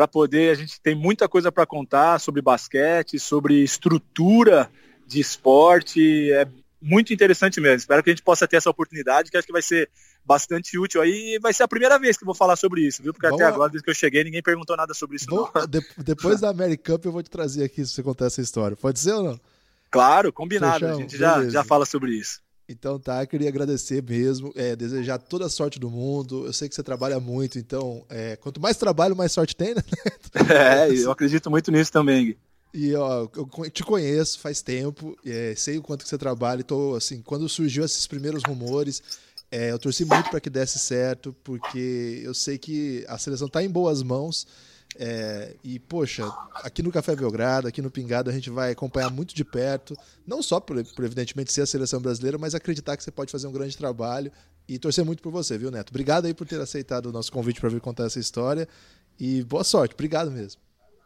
para 0.00 0.08
poder. 0.08 0.50
A 0.50 0.54
gente 0.54 0.80
tem 0.80 0.94
muita 0.94 1.28
coisa 1.28 1.52
para 1.52 1.66
contar 1.66 2.18
sobre 2.18 2.40
basquete, 2.40 3.18
sobre 3.18 3.62
estrutura 3.62 4.70
de 5.06 5.20
esporte. 5.20 6.32
É, 6.32 6.48
muito 6.80 7.12
interessante 7.12 7.60
mesmo. 7.60 7.76
Espero 7.76 8.02
que 8.02 8.08
a 8.08 8.12
gente 8.14 8.22
possa 8.22 8.48
ter 8.48 8.56
essa 8.56 8.70
oportunidade, 8.70 9.30
que 9.30 9.36
acho 9.36 9.46
que 9.46 9.52
vai 9.52 9.60
ser 9.60 9.90
bastante 10.24 10.78
útil 10.78 11.02
aí. 11.02 11.38
Vai 11.42 11.52
ser 11.52 11.64
a 11.64 11.68
primeira 11.68 11.98
vez 11.98 12.16
que 12.16 12.24
eu 12.24 12.26
vou 12.26 12.34
falar 12.34 12.56
sobre 12.56 12.80
isso, 12.80 13.02
viu? 13.02 13.12
Porque 13.12 13.26
até 13.26 13.44
agora, 13.44 13.70
desde 13.70 13.84
que 13.84 13.90
eu 13.90 13.94
cheguei, 13.94 14.24
ninguém 14.24 14.42
perguntou 14.42 14.74
nada 14.74 14.94
sobre 14.94 15.16
isso. 15.16 15.26
De, 15.68 15.82
depois 15.98 16.40
da 16.40 16.48
American 16.48 16.94
Cup 16.94 17.04
eu 17.04 17.12
vou 17.12 17.22
te 17.22 17.28
trazer 17.28 17.64
aqui 17.64 17.84
se 17.84 17.92
você 17.92 18.02
contar 18.02 18.26
essa 18.26 18.40
história. 18.40 18.78
Pode 18.78 18.98
ser 18.98 19.12
ou 19.12 19.22
não? 19.22 19.40
Claro, 19.90 20.32
combinado. 20.32 20.80
Fechão, 20.80 20.96
a 20.96 21.00
gente 21.00 21.18
já, 21.18 21.46
já 21.46 21.62
fala 21.62 21.84
sobre 21.84 22.12
isso. 22.12 22.40
Então 22.70 23.00
tá, 23.00 23.26
queria 23.26 23.48
agradecer 23.48 24.00
mesmo, 24.00 24.52
é, 24.54 24.76
desejar 24.76 25.18
toda 25.18 25.46
a 25.46 25.48
sorte 25.48 25.80
do 25.80 25.90
mundo. 25.90 26.46
Eu 26.46 26.52
sei 26.52 26.68
que 26.68 26.74
você 26.74 26.84
trabalha 26.84 27.18
muito, 27.18 27.58
então 27.58 28.04
é, 28.08 28.36
quanto 28.36 28.60
mais 28.60 28.76
trabalho, 28.76 29.16
mais 29.16 29.32
sorte 29.32 29.56
tem, 29.56 29.74
né? 29.74 29.82
É, 30.48 30.88
eu 30.88 31.10
acredito 31.10 31.50
muito 31.50 31.72
nisso 31.72 31.90
também, 31.90 32.26
Gui. 32.26 32.38
E 32.72 32.94
ó, 32.94 33.28
eu 33.34 33.70
te 33.70 33.82
conheço 33.82 34.38
faz 34.38 34.62
tempo, 34.62 35.16
é, 35.26 35.54
sei 35.56 35.78
o 35.78 35.82
quanto 35.82 36.04
que 36.04 36.08
você 36.08 36.16
trabalha. 36.16 36.60
Então, 36.60 36.94
assim, 36.94 37.20
quando 37.20 37.48
surgiu 37.48 37.84
esses 37.84 38.06
primeiros 38.06 38.44
rumores, 38.44 39.02
é, 39.50 39.72
eu 39.72 39.78
torci 39.78 40.04
muito 40.04 40.30
para 40.30 40.40
que 40.40 40.48
desse 40.48 40.78
certo, 40.78 41.34
porque 41.42 42.22
eu 42.24 42.32
sei 42.32 42.56
que 42.56 43.04
a 43.08 43.18
seleção 43.18 43.48
está 43.48 43.64
em 43.64 43.68
boas 43.68 44.00
mãos. 44.00 44.46
É, 44.98 45.54
e, 45.62 45.78
poxa, 45.78 46.24
aqui 46.56 46.82
no 46.82 46.90
Café 46.90 47.14
Belgrado, 47.14 47.68
aqui 47.68 47.80
no 47.80 47.90
Pingado, 47.90 48.28
a 48.28 48.32
gente 48.32 48.50
vai 48.50 48.72
acompanhar 48.72 49.10
muito 49.10 49.34
de 49.34 49.44
perto, 49.44 49.96
não 50.26 50.42
só 50.42 50.58
por, 50.58 50.82
por, 50.94 51.04
evidentemente 51.04 51.52
ser 51.52 51.62
a 51.62 51.66
seleção 51.66 52.00
brasileira, 52.00 52.38
mas 52.38 52.54
acreditar 52.54 52.96
que 52.96 53.04
você 53.04 53.10
pode 53.10 53.30
fazer 53.30 53.46
um 53.46 53.52
grande 53.52 53.76
trabalho 53.76 54.32
e 54.68 54.78
torcer 54.78 55.04
muito 55.04 55.22
por 55.22 55.30
você, 55.30 55.56
viu, 55.56 55.70
Neto? 55.70 55.90
Obrigado 55.90 56.26
aí 56.26 56.34
por 56.34 56.46
ter 56.46 56.60
aceitado 56.60 57.06
o 57.06 57.12
nosso 57.12 57.30
convite 57.30 57.60
para 57.60 57.70
vir 57.70 57.80
contar 57.80 58.04
essa 58.04 58.18
história 58.18 58.68
e 59.18 59.42
boa 59.44 59.64
sorte, 59.64 59.94
obrigado 59.94 60.30
mesmo. 60.30 60.60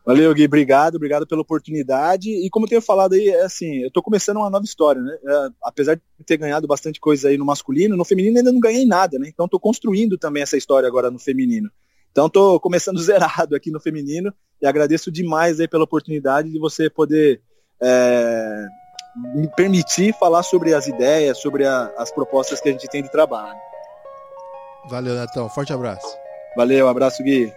Valeu, 0.06 0.34
Gui, 0.34 0.44
obrigado, 0.44 0.96
obrigado 0.96 1.26
pela 1.26 1.40
oportunidade. 1.40 2.28
E 2.28 2.50
como 2.50 2.66
eu 2.66 2.68
tenho 2.68 2.82
falado 2.82 3.14
aí, 3.14 3.28
é 3.28 3.42
assim, 3.42 3.78
eu 3.78 3.90
tô 3.90 4.02
começando 4.02 4.36
uma 4.36 4.50
nova 4.50 4.64
história, 4.64 5.00
né? 5.00 5.16
É, 5.26 5.48
apesar 5.62 5.94
de 5.94 6.02
ter 6.26 6.36
ganhado 6.36 6.66
bastante 6.66 7.00
coisa 7.00 7.28
aí 7.28 7.38
no 7.38 7.44
masculino, 7.44 7.96
no 7.96 8.04
feminino 8.04 8.36
ainda 8.36 8.52
não 8.52 8.60
ganhei 8.60 8.84
nada, 8.84 9.18
né? 9.18 9.30
Então 9.32 9.48
tô 9.48 9.58
construindo 9.58 10.18
também 10.18 10.42
essa 10.42 10.58
história 10.58 10.86
agora 10.86 11.10
no 11.10 11.18
feminino. 11.18 11.70
Então 12.14 12.30
tô 12.30 12.60
começando 12.60 12.96
zerado 13.02 13.56
aqui 13.56 13.72
no 13.72 13.80
feminino 13.80 14.32
e 14.62 14.66
agradeço 14.66 15.10
demais 15.10 15.58
aí 15.58 15.66
pela 15.66 15.82
oportunidade 15.82 16.48
de 16.48 16.60
você 16.60 16.88
poder 16.88 17.42
é, 17.82 18.66
me 19.34 19.48
permitir 19.56 20.14
falar 20.14 20.44
sobre 20.44 20.72
as 20.72 20.86
ideias, 20.86 21.38
sobre 21.38 21.66
a, 21.66 21.92
as 21.98 22.12
propostas 22.12 22.60
que 22.60 22.68
a 22.68 22.72
gente 22.72 22.86
tem 22.86 23.02
de 23.02 23.10
trabalho. 23.10 23.58
Valeu, 24.88 25.16
Netão. 25.16 25.48
Forte 25.48 25.72
abraço. 25.72 26.06
Valeu, 26.56 26.86
abraço, 26.86 27.20
Gui. 27.24 27.52